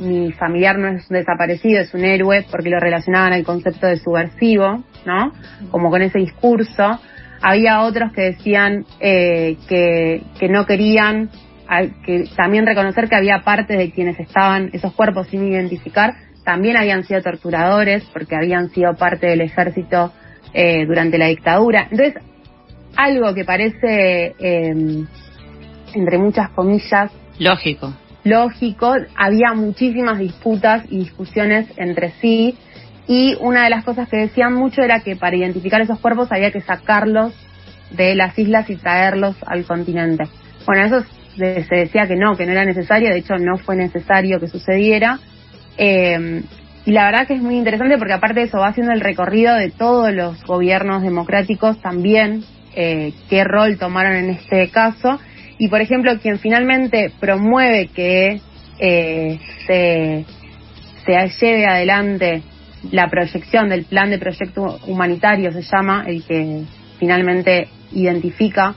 mi 0.00 0.32
familiar 0.32 0.78
no 0.78 0.88
es 0.88 1.08
desaparecido, 1.08 1.80
es 1.80 1.92
un 1.94 2.04
héroe, 2.04 2.44
porque 2.50 2.70
lo 2.70 2.80
relacionaban 2.80 3.32
al 3.32 3.44
concepto 3.44 3.86
de 3.86 3.98
subversivo, 3.98 4.82
¿no? 5.04 5.32
Como 5.70 5.90
con 5.90 6.02
ese 6.02 6.18
discurso. 6.18 6.98
Había 7.42 7.82
otros 7.82 8.12
que 8.12 8.22
decían 8.22 8.84
eh, 8.98 9.56
que, 9.68 10.22
que 10.38 10.48
no 10.48 10.66
querían, 10.66 11.30
que 12.04 12.24
también 12.36 12.66
reconocer 12.66 13.08
que 13.08 13.16
había 13.16 13.42
partes 13.44 13.78
de 13.78 13.90
quienes 13.92 14.18
estaban, 14.18 14.70
esos 14.72 14.92
cuerpos 14.94 15.28
sin 15.28 15.46
identificar, 15.46 16.14
también 16.44 16.76
habían 16.76 17.04
sido 17.04 17.22
torturadores, 17.22 18.04
porque 18.12 18.34
habían 18.34 18.70
sido 18.70 18.94
parte 18.94 19.28
del 19.28 19.42
ejército 19.42 20.12
eh, 20.52 20.84
durante 20.86 21.18
la 21.18 21.26
dictadura. 21.26 21.86
Entonces, 21.90 22.14
algo 22.96 23.34
que 23.34 23.44
parece, 23.44 24.34
eh, 24.38 25.04
entre 25.94 26.18
muchas 26.18 26.50
comillas, 26.50 27.12
lógico 27.38 27.94
lógico, 28.24 28.94
había 29.16 29.54
muchísimas 29.54 30.18
disputas 30.18 30.84
y 30.90 30.98
discusiones 30.98 31.66
entre 31.76 32.12
sí 32.20 32.56
y 33.06 33.36
una 33.40 33.64
de 33.64 33.70
las 33.70 33.84
cosas 33.84 34.08
que 34.08 34.18
decían 34.18 34.54
mucho 34.54 34.82
era 34.82 35.00
que 35.00 35.16
para 35.16 35.36
identificar 35.36 35.80
esos 35.80 35.98
cuerpos 36.00 36.30
había 36.30 36.50
que 36.50 36.60
sacarlos 36.60 37.34
de 37.90 38.14
las 38.14 38.38
islas 38.38 38.68
y 38.70 38.76
traerlos 38.76 39.36
al 39.46 39.64
continente. 39.64 40.24
Bueno, 40.66 40.84
eso 40.84 41.06
se 41.36 41.64
decía 41.68 42.06
que 42.06 42.16
no, 42.16 42.36
que 42.36 42.46
no 42.46 42.52
era 42.52 42.64
necesario, 42.64 43.10
de 43.10 43.18
hecho 43.18 43.36
no 43.36 43.56
fue 43.58 43.76
necesario 43.76 44.38
que 44.38 44.48
sucediera. 44.48 45.18
Eh, 45.76 46.42
y 46.84 46.92
la 46.92 47.06
verdad 47.06 47.26
que 47.26 47.34
es 47.34 47.42
muy 47.42 47.56
interesante 47.56 47.98
porque 47.98 48.14
aparte 48.14 48.40
de 48.40 48.46
eso 48.46 48.58
va 48.58 48.68
haciendo 48.68 48.92
el 48.92 49.00
recorrido 49.00 49.54
de 49.54 49.70
todos 49.70 50.12
los 50.12 50.42
gobiernos 50.44 51.02
democráticos 51.02 51.80
también, 51.80 52.44
eh, 52.74 53.12
qué 53.28 53.44
rol 53.44 53.78
tomaron 53.78 54.14
en 54.14 54.30
este 54.30 54.68
caso 54.70 55.18
y, 55.60 55.68
por 55.68 55.82
ejemplo, 55.82 56.18
quien 56.20 56.38
finalmente 56.38 57.12
promueve 57.20 57.88
que 57.88 58.40
eh, 58.78 59.38
se, 59.66 60.24
se 61.04 61.28
lleve 61.38 61.66
adelante 61.66 62.42
la 62.90 63.10
proyección 63.10 63.68
del 63.68 63.84
plan 63.84 64.08
de 64.08 64.18
proyecto 64.18 64.78
humanitario, 64.86 65.52
se 65.52 65.60
llama, 65.60 66.04
el 66.06 66.24
que 66.24 66.62
finalmente 66.98 67.68
identifica, 67.92 68.74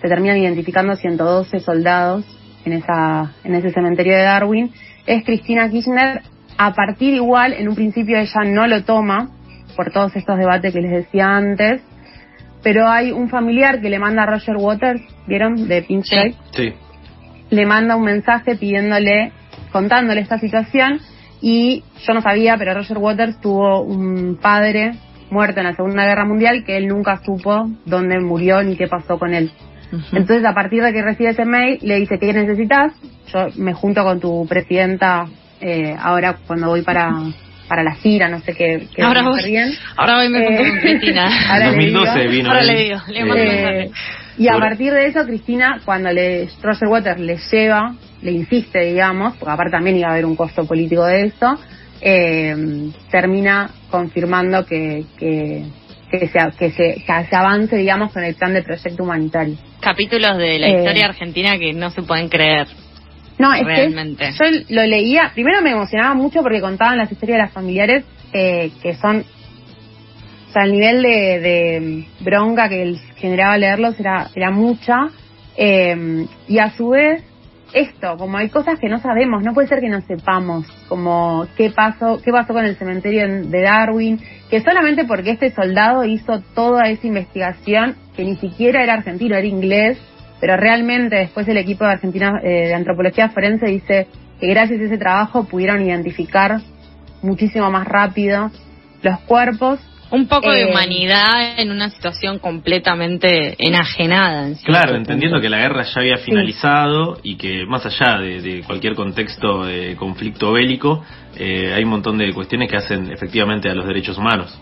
se 0.00 0.08
terminan 0.08 0.38
identificando 0.38 0.96
112 0.96 1.60
soldados 1.60 2.24
en, 2.64 2.72
ese 3.54 3.70
cementerio 3.70 4.16
de 4.16 4.22
Darwin, 4.22 4.72
es 5.04 5.24
Cristina 5.24 5.68
Kirchner. 5.68 6.22
A 6.56 6.72
partir 6.72 7.12
igual, 7.12 7.52
en 7.52 7.68
un 7.68 7.74
principio 7.74 8.16
ella 8.16 8.40
no 8.46 8.66
lo 8.66 8.84
toma, 8.84 9.28
por 9.76 9.92
todos 9.92 10.16
estos 10.16 10.38
debates 10.38 10.72
que 10.72 10.80
les 10.80 10.92
decía 10.92 11.26
antes, 11.36 11.82
pero 12.62 12.88
hay 12.88 13.12
un 13.12 13.28
familiar 13.28 13.80
que 13.80 13.90
le 13.90 13.98
manda 13.98 14.22
a 14.22 14.26
Roger 14.26 14.56
Waters, 14.56 15.02
¿vieron? 15.26 15.68
De 15.68 15.82
Pink 15.82 16.04
Sí. 16.04 16.72
Le 17.50 17.66
manda 17.66 17.96
un 17.96 18.04
mensaje 18.04 18.56
pidiéndole, 18.56 19.32
contándole 19.72 20.20
esta 20.20 20.38
situación 20.38 21.00
y 21.40 21.82
yo 22.06 22.14
no 22.14 22.22
sabía, 22.22 22.56
pero 22.56 22.74
Roger 22.74 22.98
Waters 22.98 23.40
tuvo 23.40 23.82
un 23.82 24.38
padre 24.40 24.92
muerto 25.30 25.60
en 25.60 25.66
la 25.66 25.74
Segunda 25.74 26.04
Guerra 26.04 26.24
Mundial 26.24 26.62
que 26.64 26.76
él 26.76 26.86
nunca 26.86 27.20
supo 27.24 27.68
dónde 27.84 28.20
murió 28.20 28.62
ni 28.62 28.76
qué 28.76 28.86
pasó 28.86 29.18
con 29.18 29.34
él. 29.34 29.50
Entonces, 30.12 30.44
a 30.46 30.54
partir 30.54 30.82
de 30.82 30.92
que 30.92 31.02
recibe 31.02 31.30
ese 31.30 31.44
mail, 31.44 31.78
le 31.82 31.96
dice, 31.96 32.18
¿qué 32.18 32.32
necesitas? 32.32 32.94
Yo 33.26 33.48
me 33.56 33.74
junto 33.74 34.02
con 34.04 34.20
tu 34.20 34.46
presidenta 34.48 35.26
eh, 35.60 35.94
ahora 35.98 36.36
cuando 36.46 36.68
voy 36.68 36.82
para 36.82 37.12
para 37.68 37.82
la 37.82 37.94
gira, 37.94 38.28
no 38.28 38.40
sé 38.40 38.54
qué. 38.54 38.86
qué 38.94 39.02
ahora, 39.02 39.22
voy, 39.22 39.42
bien. 39.44 39.72
ahora 39.96 40.16
voy 40.16 40.28
me 40.28 40.44
junto 40.44 40.62
con 40.62 40.78
Cristina. 40.80 41.30
ahora 41.50 41.66
2012 41.68 42.26
vino. 42.28 42.50
Ahora 42.50 42.62
le 42.62 42.76
digo, 42.76 42.98
le 43.08 43.24
mando 43.24 43.42
eh, 43.42 43.90
Y 44.38 44.48
a 44.48 44.58
partir 44.58 44.92
de 44.92 45.06
eso, 45.06 45.24
Cristina, 45.24 45.80
cuando 45.84 46.12
le, 46.12 46.48
Roger 46.62 46.88
Waters 46.88 47.20
le 47.20 47.38
lleva, 47.50 47.94
le 48.22 48.32
insiste, 48.32 48.80
digamos, 48.80 49.36
porque 49.36 49.52
aparte 49.52 49.72
también 49.72 49.96
iba 49.96 50.08
a 50.08 50.12
haber 50.12 50.26
un 50.26 50.36
costo 50.36 50.66
político 50.66 51.04
de 51.06 51.26
eso, 51.26 51.58
eh, 52.00 52.90
termina 53.10 53.70
confirmando 53.90 54.66
que, 54.66 55.04
que, 55.18 55.64
que, 56.10 56.28
se, 56.28 56.38
que, 56.58 56.70
se, 56.72 57.02
que 57.06 57.26
se 57.28 57.36
avance, 57.36 57.76
digamos, 57.76 58.12
con 58.12 58.24
el 58.24 58.34
plan 58.34 58.52
de 58.52 58.62
proyecto 58.62 59.02
humanitario. 59.02 59.56
Capítulos 59.80 60.36
de 60.36 60.58
la 60.58 60.68
historia 60.68 61.04
eh, 61.04 61.08
argentina 61.08 61.58
que 61.58 61.72
no 61.72 61.90
se 61.90 62.02
pueden 62.02 62.28
creer. 62.28 62.66
No, 63.38 63.52
es 63.54 63.64
que 63.66 63.90
yo 63.90 64.44
lo 64.68 64.86
leía, 64.86 65.30
primero 65.34 65.62
me 65.62 65.70
emocionaba 65.72 66.14
mucho 66.14 66.42
porque 66.42 66.60
contaban 66.60 66.98
las 66.98 67.10
historias 67.10 67.38
de 67.38 67.42
las 67.42 67.52
familiares 67.52 68.04
eh, 68.32 68.70
que 68.82 68.94
son, 68.94 69.24
o 70.48 70.52
sea, 70.52 70.64
el 70.64 70.72
nivel 70.72 71.02
de, 71.02 72.06
bronca 72.20 72.68
que 72.68 72.96
generaba 73.16 73.56
leerlos 73.56 73.98
era, 73.98 74.28
era 74.34 74.50
mucha, 74.50 75.08
eh, 75.56 76.26
y 76.48 76.58
a 76.58 76.70
su 76.70 76.90
vez, 76.90 77.24
esto, 77.72 78.16
como 78.18 78.36
hay 78.36 78.50
cosas 78.50 78.78
que 78.78 78.88
no 78.88 78.98
sabemos, 78.98 79.42
no 79.42 79.54
puede 79.54 79.68
ser 79.68 79.80
que 79.80 79.88
no 79.88 80.00
sepamos, 80.02 80.66
como 80.88 81.46
qué 81.56 81.70
pasó, 81.70 82.20
qué 82.22 82.30
pasó 82.30 82.52
con 82.52 82.64
el 82.64 82.76
cementerio 82.76 83.26
de 83.26 83.62
Darwin, 83.62 84.20
que 84.50 84.60
solamente 84.60 85.04
porque 85.04 85.30
este 85.30 85.50
soldado 85.50 86.04
hizo 86.04 86.40
toda 86.54 86.88
esa 86.90 87.06
investigación, 87.06 87.96
que 88.14 88.24
ni 88.24 88.36
siquiera 88.36 88.82
era 88.82 88.94
argentino, 88.94 89.36
era 89.36 89.46
inglés, 89.46 89.98
pero 90.42 90.56
realmente 90.56 91.14
después 91.14 91.46
el 91.46 91.56
equipo 91.56 91.84
de 91.84 91.92
Argentina 91.92 92.40
eh, 92.42 92.66
de 92.66 92.74
Antropología 92.74 93.28
Forense 93.28 93.64
dice 93.66 94.08
que 94.40 94.48
gracias 94.48 94.80
a 94.80 94.84
ese 94.86 94.98
trabajo 94.98 95.44
pudieron 95.44 95.80
identificar 95.80 96.58
muchísimo 97.22 97.70
más 97.70 97.86
rápido 97.86 98.50
los 99.04 99.20
cuerpos. 99.20 99.78
Un 100.10 100.26
poco 100.26 100.50
de 100.50 100.62
eh, 100.62 100.66
humanidad 100.68 101.60
en 101.60 101.70
una 101.70 101.90
situación 101.90 102.40
completamente 102.40 103.54
enajenada. 103.56 104.48
claro, 104.64 104.96
entendiendo 104.96 105.40
que 105.40 105.48
la 105.48 105.58
guerra 105.58 105.84
ya 105.84 106.00
había 106.00 106.16
finalizado 106.16 107.20
y 107.22 107.36
que 107.36 107.64
más 107.64 107.86
allá 107.86 108.18
de, 108.18 108.64
cualquier 108.66 108.96
contexto 108.96 109.64
de 109.64 109.94
conflicto 109.94 110.50
bélico, 110.52 111.04
eh, 111.36 111.72
hay 111.72 111.84
un 111.84 111.90
montón 111.90 112.18
de 112.18 112.32
cuestiones 112.32 112.68
que 112.68 112.78
hacen 112.78 113.12
efectivamente 113.12 113.70
a 113.70 113.74
los 113.76 113.86
derechos 113.86 114.18
humanos. 114.18 114.60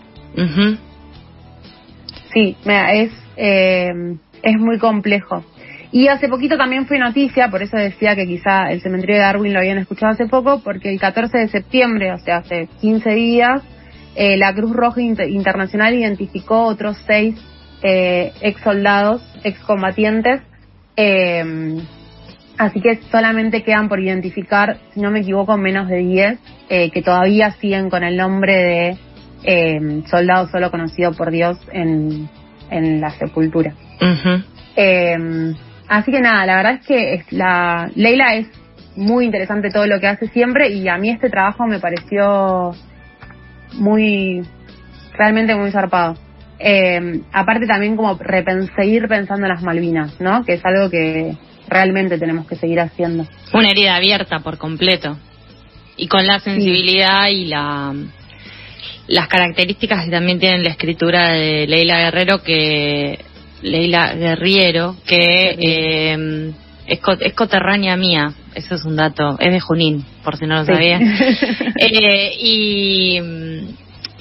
Sí, 2.31 2.55
es, 2.65 3.11
es 3.35 4.57
muy 4.59 4.77
complejo. 4.77 5.43
Y 5.91 6.07
hace 6.07 6.29
poquito 6.29 6.57
también 6.57 6.87
fue 6.87 6.97
noticia, 6.99 7.49
por 7.49 7.61
eso 7.61 7.75
decía 7.75 8.15
que 8.15 8.25
quizá 8.25 8.71
el 8.71 8.81
cementerio 8.81 9.15
de 9.17 9.21
Darwin 9.21 9.53
lo 9.53 9.59
habían 9.59 9.77
escuchado 9.77 10.13
hace 10.13 10.25
poco, 10.25 10.61
porque 10.63 10.89
el 10.89 10.99
14 10.99 11.37
de 11.37 11.47
septiembre, 11.49 12.13
o 12.13 12.17
sea, 12.19 12.37
hace 12.37 12.69
15 12.79 13.09
días, 13.09 13.61
eh, 14.15 14.37
la 14.37 14.53
Cruz 14.53 14.71
Roja 14.73 15.01
Internacional 15.01 15.93
identificó 15.93 16.63
otros 16.63 16.97
seis 17.05 17.35
eh, 17.83 18.31
ex 18.41 18.61
soldados, 18.61 19.21
ex 19.43 19.59
combatientes. 19.59 20.41
Eh, 20.95 21.43
así 22.57 22.79
que 22.81 22.99
solamente 23.11 23.63
quedan 23.63 23.89
por 23.89 23.99
identificar, 23.99 24.77
si 24.93 25.01
no 25.01 25.11
me 25.11 25.19
equivoco, 25.21 25.57
menos 25.57 25.89
de 25.89 25.97
10, 25.97 26.39
eh, 26.69 26.91
que 26.91 27.01
todavía 27.01 27.51
siguen 27.59 27.89
con 27.89 28.03
el 28.03 28.15
nombre 28.15 28.55
de 28.55 28.97
eh, 29.43 30.03
soldado 30.09 30.47
solo 30.49 30.71
conocido 30.71 31.11
por 31.13 31.31
Dios 31.31 31.57
en, 31.73 32.29
en 32.69 33.01
la 33.01 33.09
sepultura. 33.11 33.73
eh, 34.75 35.53
Así 35.91 36.09
que 36.09 36.21
nada, 36.21 36.45
la 36.45 36.55
verdad 36.55 36.79
es 36.79 36.87
que 36.87 37.25
la 37.31 37.91
Leila 37.95 38.35
es 38.35 38.47
muy 38.95 39.25
interesante 39.25 39.71
todo 39.71 39.85
lo 39.87 39.99
que 39.99 40.07
hace 40.07 40.29
siempre 40.29 40.69
y 40.69 40.87
a 40.87 40.97
mí 40.97 41.09
este 41.09 41.29
trabajo 41.29 41.67
me 41.67 41.79
pareció 41.79 42.73
muy, 43.73 44.41
realmente 45.11 45.53
muy 45.53 45.69
zarpado. 45.69 46.15
Eh, 46.59 47.19
aparte 47.33 47.67
también 47.67 47.97
como 47.97 48.17
seguir 48.77 49.09
pensando 49.09 49.45
en 49.45 49.51
las 49.53 49.63
Malvinas, 49.63 50.21
¿no? 50.21 50.45
Que 50.45 50.53
es 50.53 50.61
algo 50.63 50.89
que 50.89 51.35
realmente 51.67 52.17
tenemos 52.17 52.47
que 52.47 52.55
seguir 52.55 52.79
haciendo. 52.79 53.27
Una 53.51 53.71
herida 53.71 53.97
abierta 53.97 54.39
por 54.39 54.57
completo. 54.57 55.17
Y 55.97 56.07
con 56.07 56.25
la 56.25 56.39
sensibilidad 56.39 57.27
y 57.27 57.47
la 57.47 57.93
las 59.07 59.27
características 59.27 60.05
que 60.05 60.11
también 60.11 60.39
tiene 60.39 60.63
la 60.63 60.69
escritura 60.69 61.31
de 61.31 61.67
Leila 61.67 61.99
Guerrero 61.99 62.41
que 62.43 63.19
Leila 63.61 64.13
Guerriero, 64.13 64.95
que 65.05 65.55
eh, 65.59 66.53
es, 66.87 66.99
es 67.19 67.33
coterránea 67.33 67.95
mía, 67.95 68.33
eso 68.55 68.75
es 68.75 68.85
un 68.85 68.95
dato, 68.95 69.37
es 69.39 69.51
de 69.51 69.59
Junín, 69.59 70.05
por 70.23 70.37
si 70.37 70.45
no 70.45 70.55
lo 70.55 70.65
sabía. 70.65 70.99
eh, 71.79 72.33
y 72.39 73.19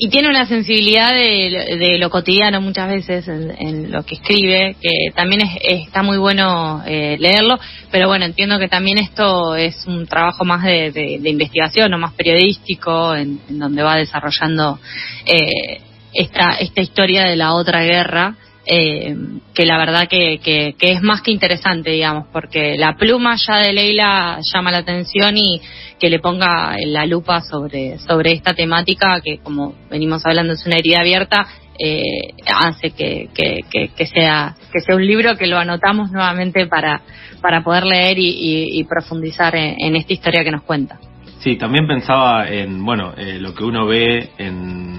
y 0.03 0.09
tiene 0.09 0.31
una 0.31 0.47
sensibilidad 0.47 1.13
de, 1.13 1.99
lo 1.99 2.09
cotidiano 2.09 2.63
muchas 2.63 2.89
veces 2.89 3.29
en, 3.29 3.93
lo 3.93 4.03
que 4.03 4.15
escribe, 4.15 4.75
que 4.81 5.13
también 5.15 5.43
es, 5.43 5.51
está 5.63 6.03
muy 6.03 6.17
bueno 6.17 6.83
eh, 6.87 7.19
leerlo, 7.19 7.61
pero 7.91 8.09
bueno, 8.09 8.25
entiendo 8.25 8.59
que 8.59 8.67
también 8.67 8.97
esto 8.97 9.55
es 9.55 9.87
un 9.87 10.07
trabajo 10.07 10.47
más 10.47 10.65
de, 10.65 11.21
investigación 11.23 11.93
o 11.93 11.99
más 11.99 12.15
periodístico, 12.15 13.15
en, 13.15 13.41
donde 13.51 13.83
va 13.83 13.97
desarrollando 13.97 14.79
eh, 15.27 15.83
esta, 16.15 16.55
esta 16.59 16.81
historia 16.81 17.25
de 17.25 17.37
la 17.37 17.53
otra 17.53 17.83
guerra. 17.85 18.37
Eh, 18.67 19.17
que 19.55 19.65
la 19.65 19.79
verdad 19.79 20.07
que, 20.09 20.39
que, 20.39 20.75
es 20.79 21.03
más 21.03 21.23
que 21.23 21.31
interesante, 21.31 21.91
digamos, 21.91 22.27
porque 22.31 22.77
la 22.77 22.95
pluma 22.95 23.37
ya 23.37 23.57
de 23.57 23.73
Leila 23.73 24.39
llama 24.53 24.71
la 24.71 24.79
atención 24.79 25.37
y 25.39 25.61
que 25.99 26.11
le 26.11 26.19
ponga 26.19 26.77
la 26.87 27.07
lupa 27.07 27.41
sobre, 27.41 27.99
sobre 27.99 28.33
esta 28.33 28.53
temática 28.55 29.21
que, 29.23 29.39
como 29.39 29.75
venimos 29.91 30.25
hablando, 30.27 30.53
es 30.53 30.67
una 30.67 30.77
herida 30.77 31.01
abierta, 31.01 31.47
eh, 31.79 32.35
hace 32.47 32.91
que, 32.91 33.31
que, 33.35 34.07
sea, 34.07 34.55
que 34.71 34.81
sea 34.81 34.97
un 34.97 35.07
libro 35.07 35.37
que 35.37 35.47
lo 35.47 35.57
anotamos 35.57 36.11
nuevamente 36.11 36.67
para, 36.67 37.01
para 37.41 37.63
poder 37.63 37.85
leer 37.85 38.19
y, 38.19 38.85
profundizar 38.85 39.55
en, 39.57 39.97
esta 39.97 40.13
historia 40.13 40.45
que 40.45 40.51
nos 40.51 40.63
cuenta. 40.63 40.99
Sí, 41.39 41.57
también 41.57 41.87
pensaba 41.87 42.47
en, 42.49 42.85
bueno, 42.85 43.15
eh, 43.17 43.39
lo 43.41 43.55
que 43.55 43.65
uno 43.65 43.87
ve 43.87 44.29
en, 44.37 44.47
en 44.47 44.90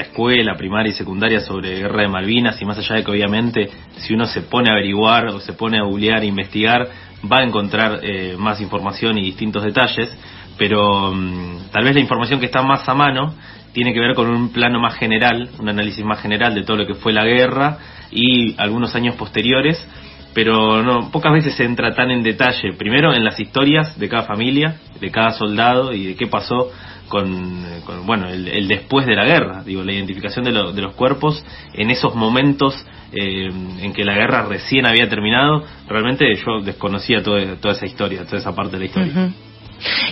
la 0.00 0.06
escuela 0.06 0.56
primaria 0.56 0.90
y 0.90 0.94
secundaria 0.94 1.40
sobre 1.40 1.78
guerra 1.78 2.02
de 2.02 2.08
Malvinas 2.08 2.60
y 2.62 2.64
más 2.64 2.78
allá 2.78 2.96
de 2.96 3.04
que 3.04 3.10
obviamente 3.10 3.68
si 3.98 4.14
uno 4.14 4.24
se 4.24 4.40
pone 4.40 4.70
a 4.70 4.72
averiguar 4.72 5.26
o 5.26 5.40
se 5.40 5.52
pone 5.52 5.78
a 5.78 5.82
googlear 5.82 6.22
e 6.22 6.26
investigar 6.26 6.88
va 7.30 7.40
a 7.40 7.44
encontrar 7.44 8.00
eh, 8.02 8.34
más 8.38 8.62
información 8.62 9.18
y 9.18 9.22
distintos 9.22 9.62
detalles 9.62 10.10
pero 10.56 11.12
mm, 11.12 11.70
tal 11.70 11.84
vez 11.84 11.94
la 11.94 12.00
información 12.00 12.40
que 12.40 12.46
está 12.46 12.62
más 12.62 12.88
a 12.88 12.94
mano 12.94 13.34
tiene 13.74 13.92
que 13.92 14.00
ver 14.00 14.14
con 14.14 14.28
un 14.28 14.50
plano 14.52 14.80
más 14.80 14.94
general, 14.94 15.50
un 15.58 15.68
análisis 15.68 16.04
más 16.04 16.20
general 16.20 16.54
de 16.54 16.62
todo 16.62 16.78
lo 16.78 16.86
que 16.86 16.94
fue 16.94 17.12
la 17.12 17.24
guerra 17.24 17.78
y 18.10 18.54
algunos 18.58 18.94
años 18.94 19.16
posteriores, 19.16 19.86
pero 20.34 20.82
no, 20.82 21.10
pocas 21.10 21.32
veces 21.32 21.54
se 21.54 21.64
entra 21.64 21.94
tan 21.94 22.10
en 22.10 22.22
detalle, 22.22 22.72
primero 22.72 23.12
en 23.14 23.24
las 23.24 23.38
historias 23.40 23.98
de 23.98 24.08
cada 24.08 24.24
familia, 24.24 24.76
de 25.00 25.10
cada 25.10 25.32
soldado 25.32 25.92
y 25.92 26.06
de 26.06 26.14
qué 26.14 26.26
pasó 26.26 26.70
con, 27.08 27.64
bueno, 28.06 28.28
el, 28.28 28.68
después 28.68 29.04
de 29.04 29.16
la 29.16 29.24
guerra, 29.24 29.64
digo, 29.64 29.82
la 29.82 29.92
identificación 29.92 30.44
de, 30.44 30.52
de 30.52 30.82
los 30.82 30.94
cuerpos 30.94 31.44
en 31.74 31.90
esos 31.90 32.14
momentos 32.14 32.86
eh, 33.12 33.48
en 33.80 33.92
que 33.92 34.04
la 34.04 34.14
guerra 34.14 34.46
recién 34.46 34.86
había 34.86 35.08
terminado, 35.08 35.64
realmente 35.88 36.32
yo 36.36 36.60
desconocía 36.62 37.22
toda, 37.22 37.56
toda 37.56 37.74
esa 37.74 37.86
historia, 37.86 38.24
toda 38.24 38.38
esa 38.38 38.54
parte 38.54 38.72
de 38.72 38.78
la 38.78 38.84
historia. 38.84 39.30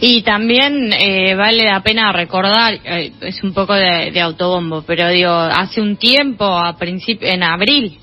Y 0.00 0.22
también 0.22 0.92
eh, 0.92 1.34
vale 1.36 1.64
la 1.64 1.80
pena 1.82 2.12
recordar, 2.12 2.74
eh, 2.84 3.12
es 3.20 3.42
un 3.44 3.52
poco 3.52 3.74
de, 3.74 4.20
autobombo, 4.20 4.82
pero 4.82 5.08
digo, 5.10 5.30
hace 5.30 5.80
un 5.80 5.96
tiempo, 5.96 6.44
a 6.44 6.76
en 6.80 7.42
abril, 7.42 7.98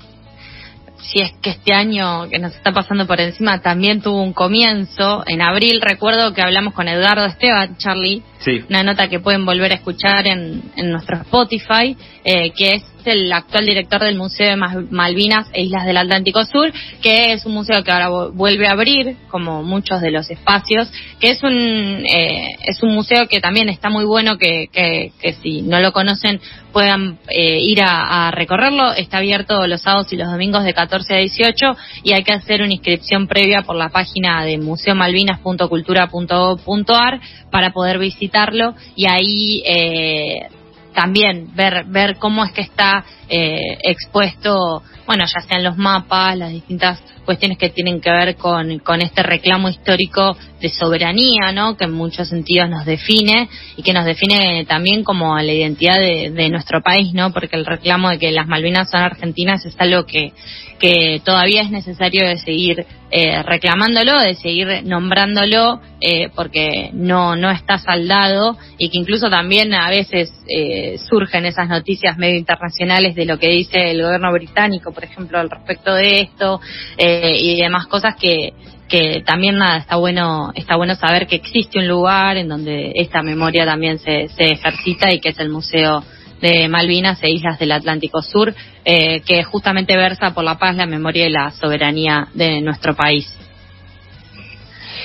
si 0.98 1.20
es 1.20 1.32
que 1.42 1.50
este 1.50 1.74
año 1.74 2.28
que 2.28 2.38
nos 2.38 2.54
está 2.54 2.72
pasando 2.72 3.06
por 3.06 3.20
encima 3.20 3.60
también 3.60 4.00
tuvo 4.00 4.22
un 4.22 4.32
comienzo. 4.32 5.24
En 5.26 5.42
abril 5.42 5.80
recuerdo 5.80 6.32
que 6.32 6.42
hablamos 6.42 6.74
con 6.74 6.88
Eduardo 6.88 7.26
Esteban, 7.26 7.76
Charlie, 7.76 8.22
una 8.68 8.82
nota 8.82 9.08
que 9.08 9.20
pueden 9.20 9.44
volver 9.44 9.72
a 9.72 9.76
escuchar 9.76 10.26
en, 10.26 10.62
en 10.76 10.90
nuestro 10.90 11.16
Spotify, 11.18 11.96
eh, 12.24 12.52
que 12.56 12.76
es 12.76 12.82
el 13.06 13.32
actual 13.32 13.66
director 13.66 14.02
del 14.02 14.16
Museo 14.16 14.50
de 14.50 14.56
Malvinas 14.90 15.48
e 15.52 15.62
Islas 15.62 15.86
del 15.86 15.96
Atlántico 15.96 16.44
Sur, 16.44 16.72
que 17.02 17.32
es 17.32 17.46
un 17.46 17.54
museo 17.54 17.82
que 17.82 17.92
ahora 17.92 18.08
vuelve 18.32 18.66
a 18.66 18.72
abrir, 18.72 19.16
como 19.28 19.62
muchos 19.62 20.00
de 20.00 20.10
los 20.10 20.28
espacios, 20.30 20.90
que 21.20 21.30
es 21.30 21.42
un, 21.42 21.52
eh, 21.52 22.56
es 22.62 22.82
un 22.82 22.94
museo 22.94 23.28
que 23.28 23.40
también 23.40 23.68
está 23.68 23.90
muy 23.90 24.04
bueno, 24.04 24.38
que, 24.38 24.68
que, 24.72 25.12
si 25.42 25.62
no 25.62 25.80
lo 25.80 25.92
conocen 25.92 26.40
puedan 26.72 27.18
eh, 27.28 27.60
ir 27.60 27.80
a, 27.82 28.30
recorrerlo. 28.30 28.92
Está 28.92 29.18
abierto 29.18 29.66
los 29.66 29.82
sábados 29.82 30.12
y 30.12 30.16
los 30.16 30.30
domingos 30.30 30.62
de 30.64 30.72
14 30.74 31.14
a 31.14 31.18
18 31.18 31.76
y 32.02 32.12
hay 32.12 32.22
que 32.22 32.32
hacer 32.32 32.62
una 32.62 32.74
inscripción 32.74 33.26
previa 33.28 33.62
por 33.62 33.76
la 33.76 33.88
página 33.88 34.44
de 34.44 34.58
museomalvinas.cultura.gov.ar 34.58 37.20
para 37.50 37.72
poder 37.72 37.98
visitarlo 37.98 38.74
y 38.94 39.06
ahí 39.06 39.62
eh, 39.64 40.48
también 40.96 41.54
ver, 41.54 41.84
ver 41.84 42.16
cómo 42.16 42.42
es 42.42 42.52
que 42.52 42.62
está 42.62 43.04
eh, 43.28 43.76
expuesto, 43.82 44.82
bueno, 45.06 45.26
ya 45.26 45.40
sean 45.42 45.62
los 45.62 45.76
mapas, 45.76 46.38
las 46.38 46.50
distintas 46.50 47.02
cuestiones 47.26 47.58
que 47.58 47.68
tienen 47.68 48.00
que 48.00 48.10
ver 48.10 48.36
con, 48.36 48.78
con 48.78 49.02
este 49.02 49.22
reclamo 49.22 49.68
histórico 49.68 50.36
de 50.60 50.70
soberanía, 50.70 51.52
¿no? 51.52 51.76
Que 51.76 51.84
en 51.84 51.92
muchos 51.92 52.28
sentidos 52.28 52.70
nos 52.70 52.86
define 52.86 53.48
y 53.76 53.82
que 53.82 53.92
nos 53.92 54.06
define 54.06 54.64
también 54.64 55.04
como 55.04 55.36
la 55.36 55.52
identidad 55.52 55.98
de, 55.98 56.30
de 56.30 56.48
nuestro 56.48 56.80
país, 56.82 57.12
¿no? 57.12 57.32
Porque 57.32 57.56
el 57.56 57.66
reclamo 57.66 58.08
de 58.08 58.18
que 58.18 58.30
las 58.30 58.46
Malvinas 58.46 58.90
son 58.90 59.02
argentinas 59.02 59.66
es 59.66 59.74
algo 59.78 60.06
que, 60.06 60.32
que 60.78 61.20
todavía 61.24 61.62
es 61.62 61.70
necesario 61.70 62.26
de 62.26 62.38
seguir 62.38 62.86
eh, 63.10 63.42
reclamándolo, 63.42 64.18
de 64.20 64.34
seguir 64.34 64.82
nombrándolo, 64.84 65.80
eh, 66.00 66.28
porque 66.34 66.90
no, 66.92 67.36
no 67.36 67.50
está 67.50 67.78
saldado 67.78 68.56
y 68.78 68.90
que 68.90 68.98
incluso 68.98 69.30
también 69.30 69.72
a 69.74 69.88
veces 69.88 70.32
eh, 70.48 70.98
surgen 71.08 71.46
esas 71.46 71.68
noticias 71.68 72.18
medio 72.18 72.36
internacionales 72.36 73.14
de 73.14 73.24
lo 73.24 73.38
que 73.38 73.48
dice 73.48 73.92
el 73.92 74.02
gobierno 74.02 74.32
británico, 74.32 74.92
por 74.92 75.04
ejemplo, 75.04 75.38
al 75.38 75.48
respecto 75.48 75.94
de 75.94 76.20
esto 76.22 76.60
eh, 76.98 77.15
y 77.34 77.60
demás 77.60 77.86
cosas 77.86 78.14
que, 78.16 78.52
que 78.88 79.22
también 79.24 79.56
nada 79.56 79.78
está 79.78 79.96
bueno 79.96 80.52
está 80.54 80.76
bueno 80.76 80.94
saber 80.94 81.26
que 81.26 81.36
existe 81.36 81.78
un 81.78 81.88
lugar 81.88 82.36
en 82.36 82.48
donde 82.48 82.92
esta 82.96 83.22
memoria 83.22 83.64
también 83.64 83.98
se, 83.98 84.28
se 84.28 84.52
ejercita 84.52 85.12
y 85.12 85.20
que 85.20 85.30
es 85.30 85.38
el 85.38 85.50
museo 85.50 86.02
de 86.40 86.68
Malvinas 86.68 87.22
e 87.22 87.30
Islas 87.30 87.58
del 87.58 87.72
Atlántico 87.72 88.22
Sur 88.22 88.54
eh, 88.84 89.20
que 89.20 89.42
justamente 89.44 89.96
versa 89.96 90.34
por 90.34 90.44
la 90.44 90.58
paz 90.58 90.76
la 90.76 90.86
memoria 90.86 91.26
y 91.26 91.30
la 91.30 91.50
soberanía 91.50 92.28
de 92.34 92.60
nuestro 92.60 92.94
país 92.94 93.32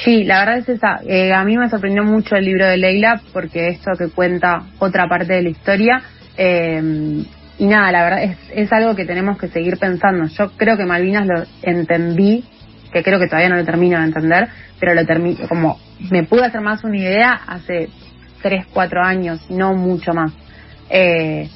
Sí, 0.04 0.24
la 0.24 0.39
verdad 0.39 0.58
es 0.58 0.69
esa. 0.69 1.00
Eh, 1.06 1.32
a 1.32 1.43
mí 1.43 1.56
me 1.58 1.69
sorprendió 1.69 2.04
mucho 2.04 2.36
el 2.36 2.45
libro 2.45 2.65
de 2.65 2.76
Leila 2.76 3.21
porque 3.34 3.67
esto 3.67 3.91
que 4.00 4.10
cuenta 4.10 4.63
otra 4.80 5.08
parte 5.08 5.34
de 5.34 5.43
la 5.43 5.50
historia 5.50 6.02
eh, 6.38 7.24
y 7.62 7.67
nada, 7.67 7.91
la 7.91 8.04
verdad 8.04 8.24
es, 8.24 8.38
es 8.56 8.74
algo 8.74 8.95
que 8.95 9.06
tenemos 9.06 9.38
que 9.38 9.47
seguir 9.47 9.78
pensando. 9.78 10.26
Yo 10.26 10.50
creo 10.58 10.78
que 10.78 10.86
Malvinas 10.88 11.28
lo 11.28 11.43
entendí, 11.62 12.43
que 12.91 13.04
creo 13.04 13.19
que 13.19 13.28
todavía 13.28 13.50
no 13.50 13.56
lo 13.58 13.63
termino 13.63 14.00
de 14.00 14.06
entender, 14.06 14.47
pero 14.80 14.95
lo 14.95 15.06
termino, 15.06 15.47
como 15.47 15.78
me 16.10 16.24
pude 16.24 16.43
hacer 16.43 16.60
más 16.62 16.84
una 16.84 16.97
idea 16.97 17.34
hace 17.34 17.89
tres, 18.41 18.65
cuatro 18.74 19.04
años, 19.04 19.47
no 19.52 19.76
mucho 19.76 20.12
más. 20.12 20.34
Eh, 20.89 21.52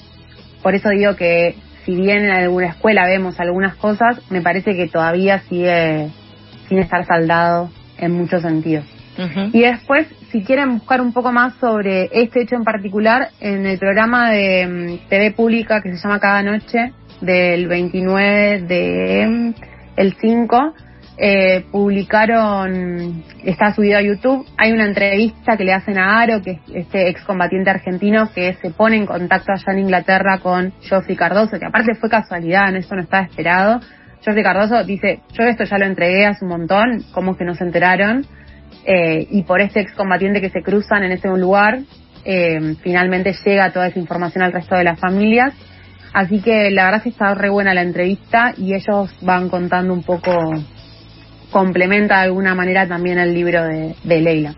por 0.62 0.76
eso 0.76 0.90
digo 0.90 1.16
que 1.16 1.56
si 1.86 1.96
bien 1.96 2.26
en 2.26 2.30
alguna 2.34 2.68
escuela 2.68 3.08
vemos 3.08 3.40
algunas 3.40 3.74
cosas, 3.74 4.22
me 4.30 4.44
parece 4.44 4.76
que 4.76 4.88
todavía 4.88 5.40
sigue 5.50 6.12
sin 6.70 6.78
estar 6.78 7.04
saldado 7.08 7.72
en 7.98 8.12
muchos 8.12 8.44
sentidos. 8.44 8.86
Y 9.54 9.62
después, 9.62 10.08
si 10.32 10.44
quieren 10.44 10.74
buscar 10.74 11.02
un 11.02 11.14
poco 11.14 11.32
más 11.32 11.56
sobre 11.56 12.10
este 12.12 12.42
hecho 12.42 12.56
en 12.56 12.64
particular, 12.64 13.30
en 13.40 13.66
el 13.66 13.80
programa 13.80 14.32
de 14.32 14.68
mm, 14.68 15.10
TV 15.10 15.32
pública 15.32 15.82
que 15.82 15.96
se 15.96 16.02
llama 16.02 16.20
Cada 16.20 16.44
Noche, 16.44 16.92
del 17.22 17.68
29 17.68 18.62
de 18.64 19.54
el 19.96 20.14
5, 20.20 20.74
eh, 21.18 21.66
publicaron, 21.72 23.24
está 23.44 23.74
subido 23.74 23.98
a 23.98 24.02
YouTube, 24.02 24.46
hay 24.58 24.74
una 24.74 24.86
entrevista 24.86 25.56
que 25.56 25.64
le 25.64 25.74
hacen 25.74 25.98
a 25.98 26.20
Aro, 26.20 26.42
que 26.42 26.52
es 26.52 26.60
este 26.74 27.08
excombatiente 27.10 27.70
argentino 27.70 28.30
que 28.34 28.54
se 28.56 28.72
pone 28.72 28.98
en 28.98 29.06
contacto 29.06 29.54
allá 29.54 29.72
en 29.72 29.80
Inglaterra 29.80 30.40
con 30.40 30.74
Geoffrey 30.82 31.16
Cardoso, 31.16 31.58
que 31.58 31.66
aparte 31.66 31.96
fue 31.96 32.10
casualidad, 32.10 32.68
en 32.68 32.78
eso 32.78 32.96
no 32.96 33.02
estaba 33.02 33.24
esperado. 33.24 33.80
Geoffrey 34.22 34.44
Cardoso 34.44 34.84
dice, 34.84 35.22
yo 35.32 35.44
esto 35.44 35.64
ya 35.64 35.78
lo 35.78 35.86
entregué 35.86 36.26
hace 36.26 36.44
un 36.44 36.50
montón, 36.50 37.06
¿cómo 37.14 37.32
es 37.32 37.38
que 37.38 37.46
no 37.46 37.56
se 37.56 37.64
enteraron? 37.64 38.26
Eh, 38.86 39.28
y 39.32 39.44
por 39.44 39.62
este 39.62 39.80
excombatiente 39.80 40.42
que 40.42 40.50
se 40.50 40.62
cruzan 40.62 41.04
en 41.04 41.12
ese 41.12 41.28
lugar, 41.30 41.80
eh, 42.24 42.76
finalmente 42.82 43.34
llega 43.46 43.72
toda 43.72 43.88
esa 43.88 44.00
información 44.00 44.44
al 44.44 44.54
resto 44.54 44.76
de 44.76 44.84
las 44.84 45.00
familias. 45.00 45.54
Así 46.14 46.42
que 46.42 46.72
la 46.72 46.86
verdad 46.86 46.98
es 47.00 47.04
que 47.04 47.10
está 47.10 47.34
re 47.34 47.50
buena 47.50 47.74
la 47.74 47.82
entrevista 47.82 48.54
y 48.58 48.74
ellos 48.74 49.12
van 49.22 49.50
contando 49.50 49.94
un 49.94 50.04
poco, 50.04 50.32
complementa 51.52 52.20
de 52.20 52.26
alguna 52.26 52.56
manera 52.56 52.88
también 52.88 53.20
el 53.20 53.34
libro 53.34 53.64
de, 53.66 53.96
Leila. 54.04 54.56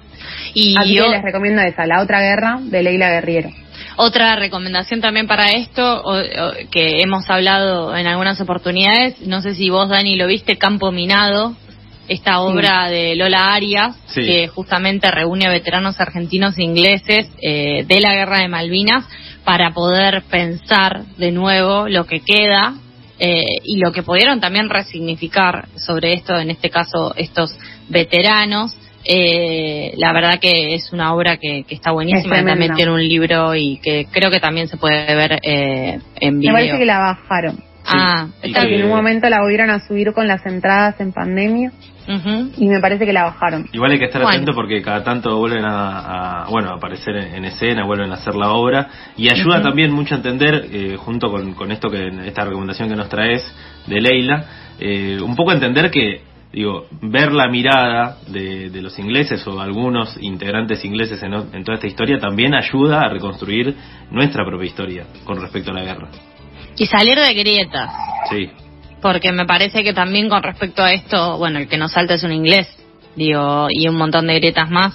Y 0.53 0.75
Así 0.77 0.95
que 0.95 1.10
les 1.10 1.23
recomiendo 1.23 1.62
esa, 1.62 1.86
La 1.86 2.01
otra 2.01 2.21
guerra 2.21 2.60
de 2.62 2.84
Leila 2.84 3.10
Guerriero. 3.10 3.49
Otra 3.95 4.36
recomendación 4.36 5.01
también 5.01 5.25
para 5.25 5.49
esto, 5.49 6.03
que 6.69 7.01
hemos 7.01 7.27
hablado 7.30 7.95
en 7.95 8.06
algunas 8.06 8.39
oportunidades, 8.39 9.19
no 9.25 9.41
sé 9.41 9.56
si 9.56 9.71
vos, 9.71 9.89
Dani, 9.89 10.15
lo 10.15 10.27
viste, 10.27 10.58
Campo 10.58 10.91
Minado, 10.91 11.56
esta 12.08 12.39
obra 12.39 12.89
de 12.89 13.15
Lola 13.15 13.54
Arias, 13.54 13.96
que 14.13 14.48
justamente 14.48 15.12
reúne 15.12 15.46
a 15.46 15.52
veteranos 15.52 16.00
argentinos 16.00 16.58
e 16.58 16.63
ingleses 16.63 17.28
eh, 17.41 17.84
de 17.86 18.02
la 18.02 18.13
guerra 18.13 18.39
de 18.39 18.48
Malvinas 18.48 19.06
para 19.43 19.72
poder 19.72 20.24
pensar 20.24 21.06
de 21.17 21.32
nuevo 21.32 21.88
lo 21.88 22.06
que 22.06 22.20
queda 22.20 22.76
eh, 23.20 23.43
y 23.63 23.78
lo 23.78 23.91
que 23.91 24.04
pudieron 24.04 24.39
también 24.39 24.70
resignificar 24.70 25.67
sobre 25.76 26.13
esto, 26.13 26.38
en 26.38 26.52
este 26.52 26.70
caso 26.70 27.13
estos 27.15 27.56
veteranos, 27.89 28.78
eh, 29.10 29.93
la 29.98 30.12
verdad 30.12 30.39
que 30.39 30.76
es 30.76 30.91
una 30.91 31.13
obra 31.13 31.38
que, 31.38 31.65
está 31.70 31.91
buenísima, 31.91 32.43
también 32.43 32.76
tiene 32.76 32.91
un 32.91 33.08
libro 33.08 33.56
y 33.56 33.80
que 33.82 34.06
creo 34.12 34.30
que 34.30 34.39
también 34.39 34.67
se 34.67 34.78
puede 34.78 35.15
ver 35.15 35.39
eh, 35.43 36.00
en 36.20 36.39
video. 36.39 36.54
Me 36.54 36.60
parece 36.60 36.78
que 36.78 36.86
la 36.86 37.00
bajaron. 37.00 37.63
ah, 37.86 38.28
está 38.41 38.63
en 38.63 38.84
un 38.84 38.89
momento 38.89 39.30
la 39.30 39.39
volvieron 39.39 39.70
a 39.70 39.80
subir 39.88 40.12
con 40.12 40.28
las 40.28 40.46
entradas 40.46 41.00
en 41.00 41.13
pandemia 41.13 41.72
y 42.08 42.67
me 42.67 42.80
parece 42.80 43.06
que 43.06 43.13
la 43.13 43.24
bajaron. 43.24 43.67
Igual 43.74 43.91
hay 43.91 44.00
que 44.00 44.06
estar 44.06 44.24
atento 44.24 44.54
porque 44.54 44.82
cada 44.82 45.04
tanto 45.04 45.38
vuelven 45.38 45.65
a, 45.65 46.46
bueno, 46.50 46.70
a 46.70 46.76
aparecer 46.76 47.15
en, 47.15 47.43
escena, 47.46 47.86
vuelven 47.86 48.12
a 48.12 48.15
hacer 48.15 48.36
la 48.36 48.52
obra 48.52 48.88
y 49.17 49.30
ayuda 49.30 49.62
también 49.62 49.91
mucho 49.91 50.15
a 50.15 50.17
entender, 50.17 50.67
eh, 50.72 50.96
junto 50.98 51.30
con, 51.30 51.54
con 51.54 51.72
esto 51.72 51.89
que 51.89 52.08
esta 52.26 52.46
recomendación 52.46 52.89
que 52.89 52.96
nos 52.96 53.10
traes 53.10 53.43
de 53.88 54.00
Leila, 54.00 54.46
eh, 54.80 55.20
un 55.22 55.36
poco 55.36 55.52
entender 55.52 55.91
que 55.91 56.22
digo, 56.52 56.88
ver 57.02 57.34
la 57.34 57.50
mirada 57.50 58.17
de, 58.28 58.70
de, 58.70 58.82
los 58.82 58.98
ingleses 58.98 59.46
o 59.46 59.60
algunos 59.60 60.17
integrantes 60.22 60.84
ingleses 60.86 61.22
en, 61.22 61.34
en, 61.34 61.63
toda 61.63 61.76
esta 61.76 61.88
historia 61.88 62.20
también 62.20 62.56
ayuda 62.56 63.02
a 63.02 63.10
reconstruir 63.10 63.76
nuestra 64.12 64.46
propia 64.46 64.65
historia 64.65 65.06
con 65.26 65.41
respecto 65.41 65.72
a 65.72 65.74
la 65.74 65.84
guerra. 65.84 66.08
Y 66.78 66.86
salir 66.86 67.17
de 67.20 67.34
grietas. 67.34 67.91
Sí 68.30 68.50
porque 69.01 69.31
me 69.31 69.45
parece 69.45 69.83
que 69.83 69.93
también 69.93 70.29
con 70.29 70.43
respecto 70.43 70.83
a 70.83 70.93
esto, 70.93 71.38
bueno, 71.38 71.60
el 71.60 71.67
que 71.67 71.77
nos 71.77 71.91
salta 71.91 72.15
es 72.15 72.23
un 72.23 72.33
inglés, 72.33 72.67
digo, 73.15 73.67
y 73.69 73.88
un 73.88 73.95
montón 73.95 74.27
de 74.27 74.36
grietas 74.36 74.69
más, 74.69 74.93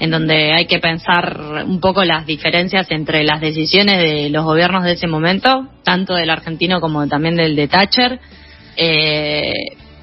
en 0.00 0.10
donde 0.10 0.52
hay 0.52 0.66
que 0.66 0.78
pensar 0.78 1.64
un 1.66 1.80
poco 1.80 2.04
las 2.04 2.26
diferencias 2.26 2.90
entre 2.90 3.22
las 3.24 3.40
decisiones 3.40 3.98
de 3.98 4.28
los 4.30 4.44
gobiernos 4.44 4.84
de 4.84 4.92
ese 4.92 5.06
momento, 5.06 5.68
tanto 5.84 6.14
del 6.14 6.30
argentino 6.30 6.80
como 6.80 7.06
también 7.06 7.36
del 7.36 7.54
de 7.56 7.68
Thatcher, 7.68 8.18
eh, 8.76 9.52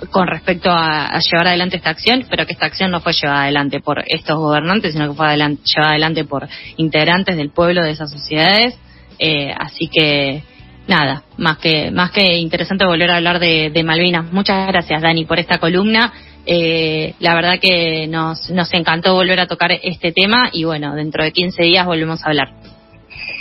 con 0.09 0.27
respecto 0.27 0.71
a, 0.71 1.19
llevar 1.19 1.47
adelante 1.47 1.77
esta 1.77 1.91
acción, 1.91 2.25
pero 2.29 2.45
que 2.45 2.53
esta 2.53 2.65
acción 2.65 2.89
no 2.89 3.01
fue 3.01 3.13
llevada 3.13 3.43
adelante 3.43 3.81
por 3.81 4.03
estos 4.07 4.37
gobernantes, 4.37 4.93
sino 4.93 5.09
que 5.09 5.15
fue 5.15 5.27
llevada 5.27 5.89
adelante 5.89 6.25
por 6.25 6.47
integrantes 6.77 7.37
del 7.37 7.51
pueblo 7.51 7.83
de 7.83 7.91
esas 7.91 8.09
sociedades. 8.11 8.79
Eh, 9.19 9.53
así 9.55 9.87
que 9.87 10.43
nada, 10.91 11.23
más 11.37 11.57
que, 11.57 11.89
más 11.89 12.11
que 12.11 12.37
interesante 12.37 12.85
volver 12.85 13.09
a 13.11 13.15
hablar 13.15 13.39
de, 13.39 13.83
Malvinas. 13.83 14.31
Muchas 14.31 14.67
gracias, 14.67 15.01
Dani, 15.01 15.23
por 15.25 15.39
esta 15.39 15.57
columna. 15.57 16.11
Eh, 16.45 17.13
la 17.19 17.33
verdad 17.33 17.59
que 17.59 18.07
nos, 18.07 18.49
nos 18.49 18.73
encantó 18.73 19.13
volver 19.13 19.39
a 19.39 19.47
tocar 19.47 19.71
este 19.71 20.11
tema 20.11 20.49
y 20.51 20.65
bueno, 20.65 20.93
dentro 20.95 21.23
de 21.23 21.31
15 21.31 21.63
días 21.63 21.85
volvemos 21.85 22.23
a 22.23 22.27
hablar. 22.27 22.49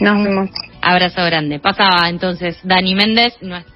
Nos 0.01 0.25
vemos. 0.25 0.51
Abrazo 0.81 1.25
grande. 1.25 1.59
Pasaba 1.59 2.09
entonces 2.09 2.59
Dani 2.63 2.95
Méndez, 2.95 3.35
nuestra 3.43 3.75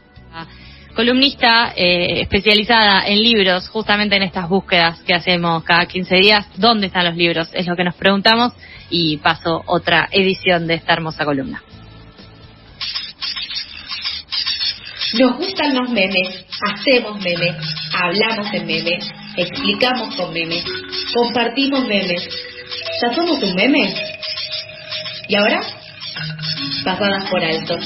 columnista 0.95 1.73
eh, 1.77 2.21
especializada 2.21 3.09
en 3.09 3.21
libros, 3.21 3.69
justamente 3.69 4.15
en 4.15 4.23
estas 4.23 4.49
búsquedas 4.49 5.01
que 5.01 5.15
hacemos 5.15 5.65
cada 5.65 5.87
15 5.87 6.15
días. 6.17 6.47
¿Dónde 6.57 6.87
están 6.87 7.05
los 7.05 7.17
libros? 7.17 7.51
Es 7.53 7.67
lo 7.67 7.75
que 7.75 7.85
nos 7.85 7.97
preguntamos 7.97 8.53
y 8.89 9.17
paso 9.17 9.63
otra 9.67 10.09
edición 10.13 10.69
de 10.69 10.75
esta 10.75 10.93
hermosa 10.93 11.25
columna. 11.25 11.63
Nos 15.19 15.37
gustan 15.37 15.77
los 15.77 15.91
memes, 15.91 16.45
hacemos 16.61 17.21
memes, 17.21 17.55
hablamos 17.93 18.53
en 18.53 18.67
memes, 18.67 19.09
explicamos 19.37 20.15
con 20.17 20.33
memes, 20.33 20.65
compartimos 21.15 21.87
memes. 21.87 22.29
¿Ya 23.01 23.15
somos 23.15 23.41
un 23.41 23.55
meme? 23.55 23.95
¿Y 25.29 25.37
ahora? 25.37 25.61
Pasadas 26.85 27.31
por 27.31 27.45
alto. 27.45 27.77